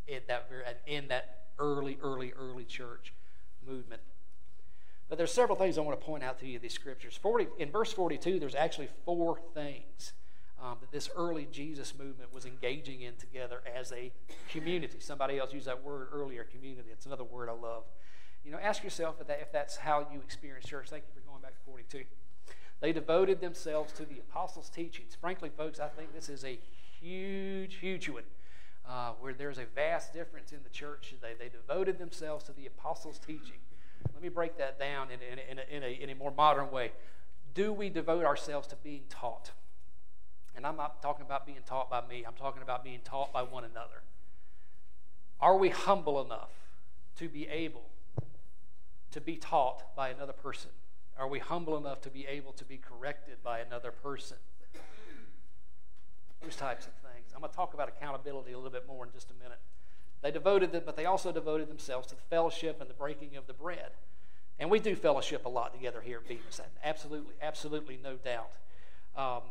in 0.06 0.20
that, 0.28 0.48
in 0.86 1.08
that 1.08 1.45
early, 1.58 1.98
early, 2.02 2.32
early 2.38 2.64
church 2.64 3.12
movement. 3.66 4.02
But 5.08 5.18
there's 5.18 5.32
several 5.32 5.56
things 5.56 5.78
I 5.78 5.82
want 5.82 5.98
to 5.98 6.04
point 6.04 6.24
out 6.24 6.38
to 6.40 6.46
you 6.46 6.56
in 6.56 6.62
these 6.62 6.74
scriptures. 6.74 7.16
40, 7.20 7.46
in 7.58 7.70
verse 7.70 7.92
42, 7.92 8.40
there's 8.40 8.54
actually 8.54 8.88
four 9.04 9.38
things 9.54 10.12
um, 10.60 10.78
that 10.80 10.90
this 10.90 11.08
early 11.16 11.46
Jesus 11.52 11.94
movement 11.96 12.32
was 12.34 12.44
engaging 12.44 13.02
in 13.02 13.14
together 13.14 13.60
as 13.78 13.92
a 13.92 14.10
community. 14.50 14.98
Somebody 14.98 15.38
else 15.38 15.52
used 15.52 15.66
that 15.66 15.84
word 15.84 16.08
earlier, 16.12 16.44
community. 16.44 16.88
It's 16.90 17.06
another 17.06 17.24
word 17.24 17.48
I 17.48 17.52
love. 17.52 17.84
You 18.44 18.52
know, 18.52 18.58
ask 18.58 18.82
yourself 18.82 19.16
if, 19.20 19.28
that, 19.28 19.40
if 19.40 19.52
that's 19.52 19.76
how 19.76 20.06
you 20.12 20.20
experience 20.20 20.66
church. 20.66 20.88
Thank 20.88 21.04
you 21.04 21.20
for 21.20 21.28
going 21.28 21.42
back 21.42 21.54
to 21.54 21.60
42. 21.66 22.04
They 22.80 22.92
devoted 22.92 23.40
themselves 23.40 23.92
to 23.94 24.04
the 24.04 24.18
apostles' 24.18 24.68
teachings. 24.68 25.16
Frankly, 25.20 25.50
folks, 25.56 25.78
I 25.78 25.88
think 25.88 26.14
this 26.14 26.28
is 26.28 26.44
a 26.44 26.58
huge, 27.00 27.76
huge 27.76 28.08
one 28.08 28.24
uh, 28.88 29.12
where 29.20 29.34
there's 29.34 29.58
a 29.58 29.66
vast 29.74 30.12
difference 30.12 30.52
in 30.52 30.62
the 30.62 30.70
church. 30.70 31.14
They 31.20 31.48
devoted 31.48 31.98
themselves 31.98 32.44
to 32.44 32.52
the 32.52 32.66
apostles' 32.66 33.18
teaching. 33.18 33.58
Let 34.14 34.22
me 34.22 34.28
break 34.28 34.56
that 34.58 34.78
down 34.78 35.08
in, 35.10 35.20
in, 35.20 35.38
in, 35.38 35.58
a, 35.58 35.76
in, 35.76 35.82
a, 35.82 36.02
in 36.04 36.10
a 36.10 36.14
more 36.14 36.30
modern 36.30 36.70
way. 36.70 36.92
Do 37.54 37.72
we 37.72 37.88
devote 37.88 38.24
ourselves 38.24 38.66
to 38.68 38.76
being 38.76 39.02
taught? 39.08 39.50
And 40.54 40.66
I'm 40.66 40.76
not 40.76 41.02
talking 41.02 41.24
about 41.26 41.46
being 41.46 41.58
taught 41.66 41.90
by 41.90 42.02
me, 42.06 42.24
I'm 42.26 42.34
talking 42.34 42.62
about 42.62 42.82
being 42.82 43.00
taught 43.04 43.32
by 43.32 43.42
one 43.42 43.64
another. 43.64 44.02
Are 45.40 45.56
we 45.56 45.68
humble 45.68 46.24
enough 46.24 46.50
to 47.16 47.28
be 47.28 47.46
able 47.48 47.84
to 49.10 49.20
be 49.20 49.36
taught 49.36 49.94
by 49.94 50.08
another 50.08 50.32
person? 50.32 50.70
Are 51.18 51.28
we 51.28 51.38
humble 51.38 51.76
enough 51.76 52.00
to 52.02 52.10
be 52.10 52.26
able 52.26 52.52
to 52.52 52.64
be 52.64 52.76
corrected 52.76 53.42
by 53.42 53.60
another 53.60 53.90
person? 53.90 54.36
Those 56.42 56.56
types 56.56 56.86
of 56.86 56.92
things. 56.92 57.05
I'm 57.36 57.42
going 57.42 57.50
to 57.50 57.56
talk 57.56 57.74
about 57.74 57.88
accountability 57.88 58.52
a 58.52 58.56
little 58.56 58.70
bit 58.70 58.88
more 58.88 59.04
in 59.04 59.12
just 59.12 59.30
a 59.30 59.34
minute. 59.34 59.58
They 60.22 60.30
devoted 60.30 60.72
them, 60.72 60.84
but 60.86 60.96
they 60.96 61.04
also 61.04 61.30
devoted 61.32 61.68
themselves 61.68 62.06
to 62.08 62.14
the 62.14 62.22
fellowship 62.30 62.80
and 62.80 62.88
the 62.88 62.94
breaking 62.94 63.36
of 63.36 63.46
the 63.46 63.52
bread. 63.52 63.90
And 64.58 64.70
we 64.70 64.78
do 64.78 64.96
fellowship 64.96 65.44
a 65.44 65.48
lot 65.50 65.74
together 65.74 66.00
here 66.00 66.18
at 66.18 66.26
Bemiss. 66.26 66.60
Absolutely, 66.82 67.34
absolutely, 67.42 67.98
no 68.02 68.16
doubt. 68.16 68.52
Um, 69.14 69.42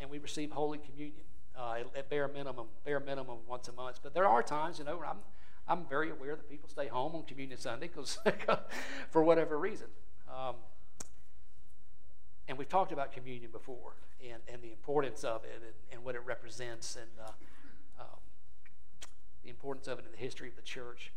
and 0.00 0.08
we 0.08 0.18
receive 0.18 0.52
Holy 0.52 0.78
Communion 0.78 1.24
uh, 1.58 1.78
at, 1.96 2.08
bare 2.08 2.28
minimum, 2.28 2.66
bare 2.84 3.00
minimum 3.00 3.38
once 3.48 3.66
a 3.66 3.72
month. 3.72 3.98
But 4.00 4.14
there 4.14 4.28
are 4.28 4.42
times, 4.42 4.78
you 4.78 4.84
know, 4.84 5.02
I'm, 5.04 5.18
I'm 5.66 5.84
very 5.86 6.10
aware 6.10 6.36
that 6.36 6.48
people 6.48 6.68
stay 6.68 6.86
home 6.86 7.16
on 7.16 7.24
Communion 7.24 7.58
Sunday 7.58 7.88
because 7.88 8.18
for 9.10 9.24
whatever 9.24 9.58
reason. 9.58 9.88
Um, 10.28 10.54
and 12.48 12.58
we've 12.58 12.68
talked 12.68 12.92
about 12.92 13.12
communion 13.12 13.50
before 13.50 13.94
and, 14.22 14.42
and 14.52 14.62
the 14.62 14.70
importance 14.70 15.24
of 15.24 15.44
it 15.44 15.50
and, 15.54 15.72
and 15.92 16.04
what 16.04 16.14
it 16.14 16.22
represents 16.24 16.96
and 16.96 17.10
uh, 17.24 17.30
um, 18.00 18.18
the 19.44 19.50
importance 19.50 19.88
of 19.88 19.98
it 19.98 20.04
in 20.04 20.10
the 20.12 20.18
history 20.18 20.48
of 20.48 20.56
the 20.56 20.62
church. 20.62 21.12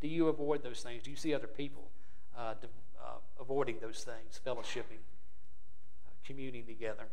Do 0.00 0.08
you 0.08 0.28
avoid 0.28 0.62
those 0.62 0.80
things? 0.80 1.02
Do 1.02 1.10
you 1.10 1.16
see 1.16 1.34
other 1.34 1.46
people 1.46 1.90
uh, 2.36 2.54
de- 2.60 2.68
uh, 3.02 3.18
avoiding 3.40 3.78
those 3.80 4.04
things, 4.04 4.40
fellowshipping, 4.44 5.02
uh, 6.06 6.12
communing 6.24 6.64
together? 6.66 7.08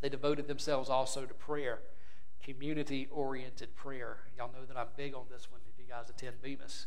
They 0.00 0.08
devoted 0.08 0.46
themselves 0.46 0.90
also 0.90 1.24
to 1.24 1.34
prayer, 1.34 1.80
community 2.42 3.08
oriented 3.10 3.74
prayer. 3.76 4.18
Y'all 4.36 4.50
know 4.52 4.64
that 4.66 4.76
I'm 4.76 4.88
big 4.96 5.14
on 5.14 5.24
this 5.30 5.50
one 5.50 5.60
if 5.72 5.78
you 5.78 5.84
guys 5.88 6.10
attend 6.10 6.36
Bemiss. 6.42 6.86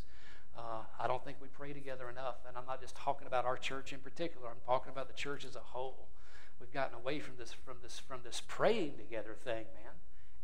Uh, 0.56 0.82
I 1.00 1.06
don't 1.06 1.24
think 1.24 1.38
we 1.40 1.48
pray 1.48 1.72
together 1.72 2.08
enough. 2.08 2.36
And 2.46 2.56
I'm 2.56 2.66
not 2.66 2.80
just 2.80 2.96
talking 2.96 3.26
about 3.26 3.44
our 3.44 3.56
church 3.56 3.92
in 3.92 4.00
particular, 4.00 4.48
I'm 4.48 4.62
talking 4.66 4.92
about 4.92 5.08
the 5.08 5.14
church 5.14 5.44
as 5.44 5.56
a 5.56 5.60
whole 5.60 6.08
we've 6.60 6.72
gotten 6.72 6.94
away 6.94 7.18
from 7.18 7.34
this 7.38 7.52
from 7.52 7.76
this 7.82 7.98
from 7.98 8.20
this 8.24 8.42
praying 8.46 8.94
together 8.96 9.36
thing, 9.44 9.66
man. 9.74 9.92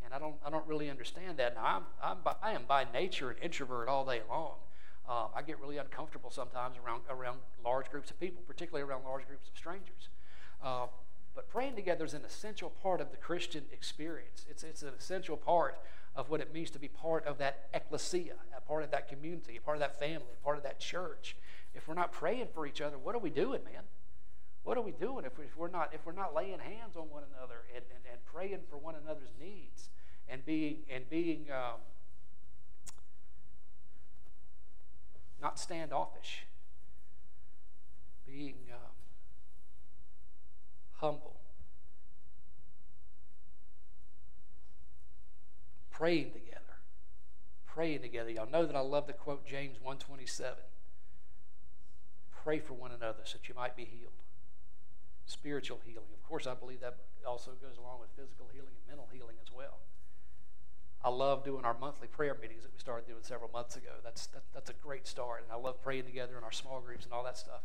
And 0.03 0.13
I 0.13 0.19
don't 0.19 0.35
I 0.45 0.49
don't 0.49 0.67
really 0.67 0.89
understand 0.89 1.37
that. 1.37 1.55
Now 1.55 1.65
I'm 1.65 1.83
I'm 2.01 2.17
by, 2.23 2.35
I 2.41 2.51
am 2.51 2.63
by 2.67 2.85
nature 2.93 3.29
an 3.29 3.37
introvert 3.41 3.87
all 3.87 4.05
day 4.05 4.21
long. 4.29 4.55
Um, 5.09 5.27
I 5.35 5.41
get 5.41 5.59
really 5.59 5.77
uncomfortable 5.77 6.29
sometimes 6.29 6.77
around 6.77 7.01
around 7.09 7.39
large 7.63 7.89
groups 7.89 8.11
of 8.11 8.19
people, 8.19 8.43
particularly 8.45 8.87
around 8.87 9.03
large 9.03 9.27
groups 9.27 9.49
of 9.49 9.57
strangers. 9.57 10.09
Uh, 10.63 10.87
but 11.33 11.49
praying 11.49 11.75
together 11.75 12.05
is 12.05 12.13
an 12.13 12.25
essential 12.25 12.69
part 12.69 12.99
of 13.01 13.11
the 13.11 13.17
Christian 13.17 13.63
experience. 13.71 14.45
It's, 14.49 14.63
it's 14.63 14.83
an 14.83 14.91
essential 14.97 15.37
part 15.37 15.79
of 16.15 16.29
what 16.29 16.41
it 16.41 16.53
means 16.53 16.69
to 16.71 16.79
be 16.79 16.87
part 16.87 17.25
of 17.25 17.37
that 17.37 17.67
ecclesia, 17.73 18.35
a 18.55 18.61
part 18.61 18.83
of 18.83 18.91
that 18.91 19.07
community, 19.07 19.57
a 19.57 19.61
part 19.61 19.77
of 19.77 19.81
that 19.81 19.97
family, 19.97 20.27
a 20.33 20.43
part 20.43 20.57
of 20.57 20.63
that 20.63 20.79
church. 20.79 21.35
If 21.73 21.87
we're 21.87 21.93
not 21.93 22.11
praying 22.11 22.47
for 22.53 22.65
each 22.67 22.81
other, 22.81 22.97
what 22.97 23.15
are 23.15 23.19
we 23.19 23.29
doing, 23.29 23.63
man? 23.63 23.83
What 24.63 24.77
are 24.77 24.81
we 24.81 24.91
doing 24.91 25.25
if, 25.25 25.37
we, 25.37 25.45
are 25.59 25.69
not 25.69 25.93
if 25.93 26.05
we're 26.05 26.11
not 26.11 26.35
laying 26.35 26.59
hands 26.59 26.95
on 26.95 27.09
one 27.09 27.23
another 27.35 27.63
and, 27.73 27.83
and, 27.95 28.03
and 28.11 28.25
praying 28.25 28.59
for 28.69 28.77
one 28.77 28.95
another's 28.95 29.31
needs 29.39 29.89
and 30.29 30.45
being 30.45 30.77
and 30.89 31.09
being 31.09 31.47
um, 31.51 31.79
not 35.41 35.59
standoffish, 35.59 36.45
being 38.27 38.55
um, 38.71 38.91
humble, 40.93 41.40
praying 46.01 46.31
together, 46.31 46.81
praying 47.63 48.01
together. 48.01 48.31
Y'all 48.31 48.49
know 48.49 48.65
that 48.65 48.75
I 48.75 48.79
love 48.79 49.05
to 49.05 49.13
quote 49.13 49.45
James 49.45 49.77
one 49.79 49.97
twenty 49.99 50.25
seven. 50.25 50.63
Pray 52.43 52.57
for 52.57 52.73
one 52.73 52.89
another 52.89 53.19
so 53.23 53.37
that 53.37 53.47
you 53.47 53.53
might 53.53 53.77
be 53.77 53.85
healed 53.85 54.17
spiritual 55.27 55.79
healing. 55.85 56.09
Of 56.11 56.27
course, 56.27 56.47
I 56.47 56.55
believe 56.55 56.81
that 56.81 56.97
also 57.25 57.51
goes 57.61 57.77
along 57.77 57.99
with 57.99 58.09
physical 58.17 58.47
healing 58.51 58.73
and 58.73 58.87
mental 58.87 59.07
healing 59.13 59.35
as 59.45 59.53
well. 59.55 59.77
I 61.05 61.09
love 61.09 61.45
doing 61.45 61.65
our 61.65 61.77
monthly 61.79 62.07
prayer 62.07 62.35
meetings 62.41 62.63
that 62.63 62.73
we 62.73 62.79
started 62.79 63.07
doing 63.07 63.21
several 63.21 63.51
months 63.53 63.75
ago. 63.75 63.91
That's, 64.03 64.25
that, 64.27 64.41
that's 64.55 64.71
a 64.71 64.73
great 64.73 65.05
start. 65.05 65.43
And 65.43 65.51
I 65.51 65.55
love 65.55 65.83
praying 65.83 66.05
together 66.05 66.35
in 66.35 66.43
our 66.43 66.51
small 66.51 66.81
groups 66.81 67.05
and 67.05 67.13
all 67.13 67.23
that 67.25 67.37
stuff. 67.37 67.61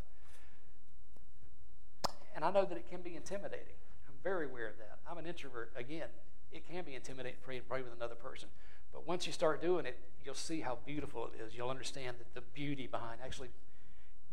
And 2.34 2.44
I 2.44 2.52
know 2.52 2.66
that 2.66 2.76
it 2.76 2.86
can 2.88 3.00
be 3.00 3.16
intimidating. 3.16 3.80
I'm 4.06 4.14
very 4.22 4.44
aware 4.44 4.68
of 4.68 4.76
that. 4.76 4.98
I'm 5.10 5.16
an 5.16 5.24
introvert. 5.24 5.72
Again, 5.74 6.08
it 6.56 6.68
can 6.68 6.84
be 6.84 6.94
intimidating 6.94 7.38
to 7.38 7.44
pray 7.44 7.82
with 7.82 7.92
another 7.94 8.14
person. 8.14 8.48
But 8.92 9.06
once 9.06 9.26
you 9.26 9.32
start 9.32 9.60
doing 9.60 9.86
it, 9.86 9.98
you'll 10.24 10.34
see 10.34 10.60
how 10.60 10.78
beautiful 10.86 11.26
it 11.26 11.40
is. 11.40 11.54
You'll 11.54 11.70
understand 11.70 12.16
that 12.18 12.34
the 12.34 12.40
beauty 12.54 12.86
behind 12.86 13.20
actually 13.22 13.50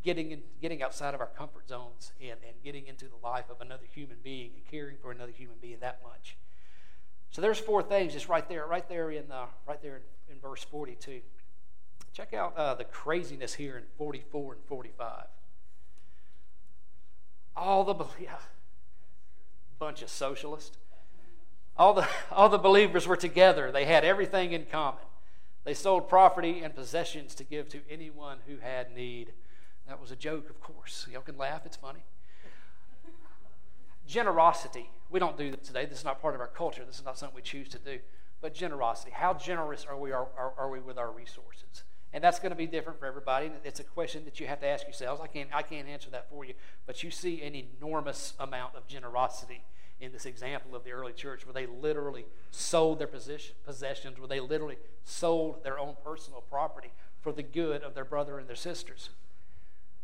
getting 0.03 0.32
in, 0.32 0.42
getting 0.62 0.82
outside 0.82 1.13
of 1.13 1.22
our 1.22 1.27
comfort 1.27 1.68
zones 1.68 2.12
and, 2.22 2.38
and 2.48 2.63
getting 2.63 2.88
into 2.88 3.06
the 3.06 3.15
life 3.22 3.46
of 3.50 3.62
another 3.62 3.84
human 3.94 4.18
being 4.24 4.51
and 4.56 4.65
caring 4.65 4.98
for 5.01 5.12
another 5.12 5.32
human 5.32 5.58
being 5.62 5.77
that 5.82 6.00
much. 6.03 6.38
So 7.32 7.42
there's 7.42 7.60
four 7.60 7.82
things 7.82 8.13
just 8.13 8.30
right 8.30 8.48
there, 8.48 8.65
right 8.68 8.88
there 8.88 9.12
in 9.12 9.32
uh, 9.32 9.48
right 9.68 9.82
there 9.82 10.01
in, 10.30 10.36
in, 10.36 10.39
verse 10.39 10.63
42. 10.63 11.22
Check 12.13 12.34
out 12.34 12.56
uh, 12.56 12.75
the 12.75 12.84
craziness 12.84 13.56
here 13.56 13.77
in 13.77 13.84
44 13.98 14.53
and 14.53 14.63
45. 14.65 15.25
All 17.56 17.84
the 17.84 17.96
yeah, 18.22 18.36
bunch 19.80 20.01
of 20.01 20.10
socialists. 20.10 20.77
All 21.77 21.94
the 21.94 22.08
all 22.32 22.50
the 22.50 22.58
believers 22.58 23.08
were 23.08 23.18
together. 23.18 23.72
They 23.72 23.86
had 23.86 24.03
everything 24.03 24.53
in 24.53 24.65
common. 24.65 25.03
They 25.63 25.74
sold 25.74 26.10
property 26.10 26.62
and 26.62 26.75
possessions 26.75 27.34
to 27.36 27.44
give 27.44 27.70
to 27.70 27.80
anyone 27.89 28.39
who 28.48 28.58
had 28.58 28.94
need. 28.94 29.32
That 29.88 30.00
was 30.00 30.12
a 30.12 30.15
joke, 30.15 30.50
of 30.50 30.60
course. 30.60 31.08
Y'all 31.12 31.22
can 31.22 31.38
laugh, 31.38 31.65
it's 31.65 31.77
funny. 31.77 32.03
Generosity. 34.06 34.89
We 35.10 35.20
don't 35.20 35.38
do 35.38 35.51
this 35.51 35.68
today. 35.68 35.86
This 35.86 36.00
is 36.00 36.06
not 36.06 36.22
part 36.22 36.36
of 36.36 36.42
our 36.42 36.48
culture. 36.48 36.84
This 36.86 37.00
is 37.00 37.06
not 37.06 37.18
something 37.18 37.36
we 37.36 37.42
choose 37.42 37.70
to 37.70 37.80
do. 37.80 38.00
But 38.42 38.53
generosity. 38.53 39.12
How 39.13 39.34
generous 39.34 39.86
are 39.89 39.98
we, 39.98 40.12
are, 40.12 40.27
are, 40.38 40.53
are 40.58 40.70
we 40.70 40.80
with 40.80 40.98
our 40.98 41.12
resources? 41.12 41.84
And 42.12 42.24
that's 42.24 42.39
going 42.39 42.51
to 42.51 42.58
be 42.58 42.68
different 42.68 43.00
for 43.00 43.06
everybody. 43.06 43.51
It's 43.63 43.80
a 43.80 43.84
question 43.84 44.25
that 44.25 44.39
you 44.39 44.48
have 44.48 44.60
to 44.62 44.68
ask 44.68 44.86
yourselves. 44.86 45.22
I 45.24 45.27
can't, 45.27 45.50
I 45.53 45.62
can't 45.62 45.88
answer 45.88 46.10
that 46.10 46.30
for 46.30 46.44
you. 46.44 46.53
But 46.86 47.03
you 47.03 47.12
see 47.12 47.42
an 47.42 47.56
enormous 47.56 48.34
amount 48.39 48.75
of 48.75 48.88
generosity 48.88 49.63
in 50.00 50.12
this 50.12 50.26
example 50.26 50.76
of 50.76 50.84
the 50.84 50.92
early 50.92 51.14
church 51.14 51.46
where 51.46 51.54
they 51.54 51.66
literally 51.66 52.26
sold 52.52 53.00
their 53.00 53.08
possessions, 53.08 54.20
where 54.20 54.28
they 54.28 54.40
literally 54.40 54.78
sold 55.04 55.64
their 55.64 55.80
own 55.80 55.96
personal 56.04 56.42
property 56.42 56.92
for 57.22 57.32
the 57.32 57.44
good 57.44 57.82
of 57.84 57.96
their 57.96 58.06
brother 58.06 58.38
and 58.38 58.48
their 58.48 58.56
sisters. 58.56 59.10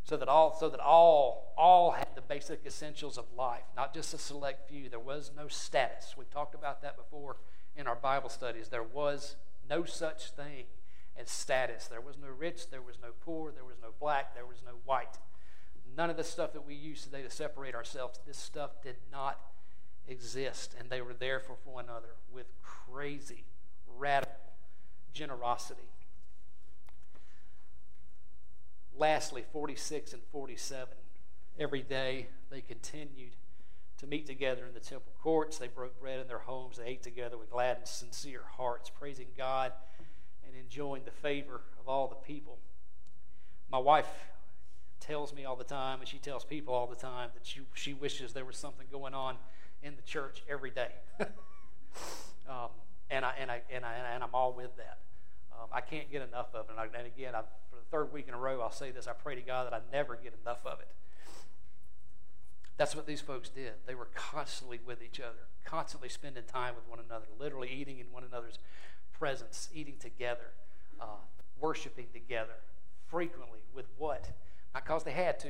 So 0.04 0.18
that 0.18 0.30
all 0.30 0.58
so 0.58 0.70
that 0.70 0.80
all 0.80 1.54
all 1.58 1.92
had 1.92 2.08
the 2.16 2.22
basic 2.22 2.66
essentials 2.66 3.18
of 3.18 3.26
life 3.38 3.66
not 3.76 3.94
just 3.94 4.14
a 4.14 4.18
select 4.18 4.68
few. 4.68 4.90
There 4.90 4.98
was 4.98 5.30
no 5.36 5.48
status. 5.48 6.16
We've 6.18 6.30
talked 6.32 6.56
about 6.56 6.82
that 6.82 6.98
before 6.98 7.36
in 7.76 7.86
our 7.86 7.96
bible 7.96 8.30
studies. 8.30 8.70
There 8.70 8.82
was 8.82 9.36
no 9.70 9.84
such 9.84 10.32
thing 10.32 10.66
as 11.16 11.30
status. 11.30 11.88
There 11.88 12.02
was 12.02 12.18
no 12.18 12.30
rich 12.30 12.72
there 12.72 12.82
was 12.82 12.96
no 13.00 13.10
poor 13.24 13.52
there 13.52 13.66
was 13.66 13.76
no 13.82 13.90
black 14.00 14.34
there 14.34 14.48
was 14.48 14.64
no 14.66 14.78
white. 14.86 15.20
None 15.96 16.10
of 16.10 16.18
the 16.18 16.24
stuff 16.24 16.54
that 16.54 16.66
we 16.66 16.74
use 16.74 17.04
today 17.04 17.22
to 17.22 17.30
separate 17.30 17.76
ourselves 17.76 18.20
this 18.26 18.38
stuff 18.38 18.82
did 18.82 18.96
not 19.12 19.40
exist 20.10 20.76
and 20.80 20.90
they 20.90 21.02
were 21.02 21.14
there 21.14 21.40
for 21.40 21.58
one 21.66 21.86
another 21.86 22.16
with 22.34 22.48
crazy 22.64 23.46
radical 23.98 24.36
generosity 25.14 25.90
Lastly, 29.00 29.46
46 29.54 30.12
and 30.12 30.22
47. 30.30 30.90
Every 31.58 31.82
day 31.82 32.28
they 32.50 32.60
continued 32.60 33.32
to 33.98 34.08
meet 34.08 34.26
together 34.26 34.66
in 34.66 34.74
the 34.74 34.82
temple 34.82 35.14
courts. 35.24 35.58
They 35.58 35.70
broke 35.70 35.98
bread 36.02 36.20
in 36.20 36.28
their 36.28 36.40
homes. 36.40 36.78
They 36.78 36.86
ate 36.86 37.02
together 37.02 37.38
with 37.38 37.50
glad 37.50 37.78
and 37.78 37.88
sincere 37.88 38.42
hearts, 38.58 38.90
praising 38.90 39.28
God 39.38 39.72
and 40.46 40.54
enjoying 40.54 41.04
the 41.06 41.12
favor 41.12 41.62
of 41.80 41.88
all 41.88 42.10
the 42.10 42.16
people. 42.16 42.58
My 43.72 43.78
wife 43.78 44.10
tells 45.00 45.34
me 45.34 45.46
all 45.46 45.56
the 45.56 45.64
time, 45.64 46.02
and 46.02 46.08
she 46.08 46.18
tells 46.18 46.44
people 46.44 46.74
all 46.74 46.88
the 46.88 46.96
time, 46.98 47.30
that 47.36 47.46
she, 47.46 47.62
she 47.74 47.94
wishes 47.94 48.34
there 48.34 48.44
was 48.44 48.58
something 48.58 48.88
going 48.92 49.14
on 49.14 49.38
in 49.84 49.96
the 49.96 50.02
church 50.02 50.44
every 50.50 50.72
day. 50.72 50.92
um, 52.50 52.70
and, 53.10 53.26
I, 53.26 53.34
and, 53.40 53.52
I, 53.52 53.62
and, 53.72 53.86
I, 53.86 53.94
and 54.14 54.24
I'm 54.24 54.34
all 54.34 54.54
with 54.54 54.76
that. 54.78 55.00
Um, 55.52 55.68
I 55.72 55.82
can't 55.82 56.12
get 56.12 56.22
enough 56.22 56.48
of 56.54 56.66
it. 56.66 56.72
And, 56.72 56.80
I, 56.80 56.86
and 56.98 57.08
again, 57.08 57.36
I, 57.36 57.42
for 57.70 57.76
the 57.76 57.86
third 57.92 58.14
week 58.14 58.28
in 58.28 58.34
a 58.34 58.38
row, 58.38 58.62
I'll 58.62 58.72
say 58.72 58.92
this 58.92 59.08
I 59.08 59.14
pray 59.14 59.36
to 59.36 59.42
God 59.42 59.66
that 59.66 59.74
I 59.74 59.80
never 59.92 60.16
get 60.16 60.34
enough 60.44 60.66
of 60.66 60.80
it. 60.80 60.88
That's 62.78 62.96
what 62.96 63.06
these 63.06 63.20
folks 63.20 63.50
did. 63.50 63.74
They 63.86 63.96
were 63.96 64.08
constantly 64.16 64.80
with 64.86 65.02
each 65.04 65.20
other, 65.20 65.48
constantly 65.66 66.08
spending 66.08 66.44
time 66.44 66.76
with 66.76 66.88
one 66.88 67.00
another, 67.06 67.26
literally 67.38 67.70
eating 67.70 68.00
in 68.00 68.06
one 68.10 68.24
another's 68.24 68.58
presence, 69.12 69.68
eating 69.74 69.96
together, 70.00 70.54
uh, 71.02 71.18
worshiping 71.60 72.06
together, 72.14 72.56
frequently 73.10 73.60
with 73.76 73.88
what? 73.98 74.32
Not 74.74 74.86
because 74.86 75.04
they 75.04 75.12
had 75.12 75.40
to, 75.42 75.50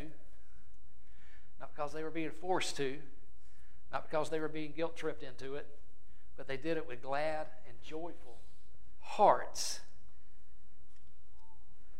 not 1.59 1.75
because 1.75 1.93
they 1.93 2.03
were 2.03 2.09
being 2.09 2.31
forced 2.31 2.75
to, 2.77 2.97
not 3.91 4.09
because 4.09 4.29
they 4.29 4.39
were 4.39 4.47
being 4.47 4.73
guilt 4.75 4.95
tripped 4.95 5.23
into 5.23 5.55
it, 5.55 5.67
but 6.37 6.47
they 6.47 6.57
did 6.57 6.77
it 6.77 6.87
with 6.87 7.01
glad 7.01 7.47
and 7.67 7.77
joyful 7.83 8.37
hearts 9.01 9.81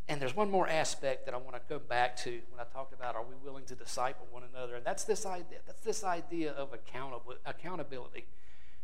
and 0.09 0.19
there's 0.19 0.35
one 0.35 0.49
more 0.49 0.67
aspect 0.67 1.25
that 1.25 1.35
I 1.35 1.37
want 1.37 1.55
to 1.55 1.61
go 1.69 1.77
back 1.77 2.17
to 2.17 2.31
when 2.49 2.59
I 2.59 2.63
talked 2.73 2.93
about 2.93 3.15
are 3.15 3.23
we 3.23 3.35
willing 3.43 3.63
to 3.65 3.75
disciple 3.75 4.25
one 4.31 4.41
another? 4.51 4.75
And 4.75 4.83
that's 4.83 5.03
this 5.03 5.23
idea, 5.23 5.59
that's 5.67 5.81
this 5.81 6.03
idea 6.03 6.51
of 6.51 6.73
accountable, 6.73 7.35
accountability. 7.45 8.25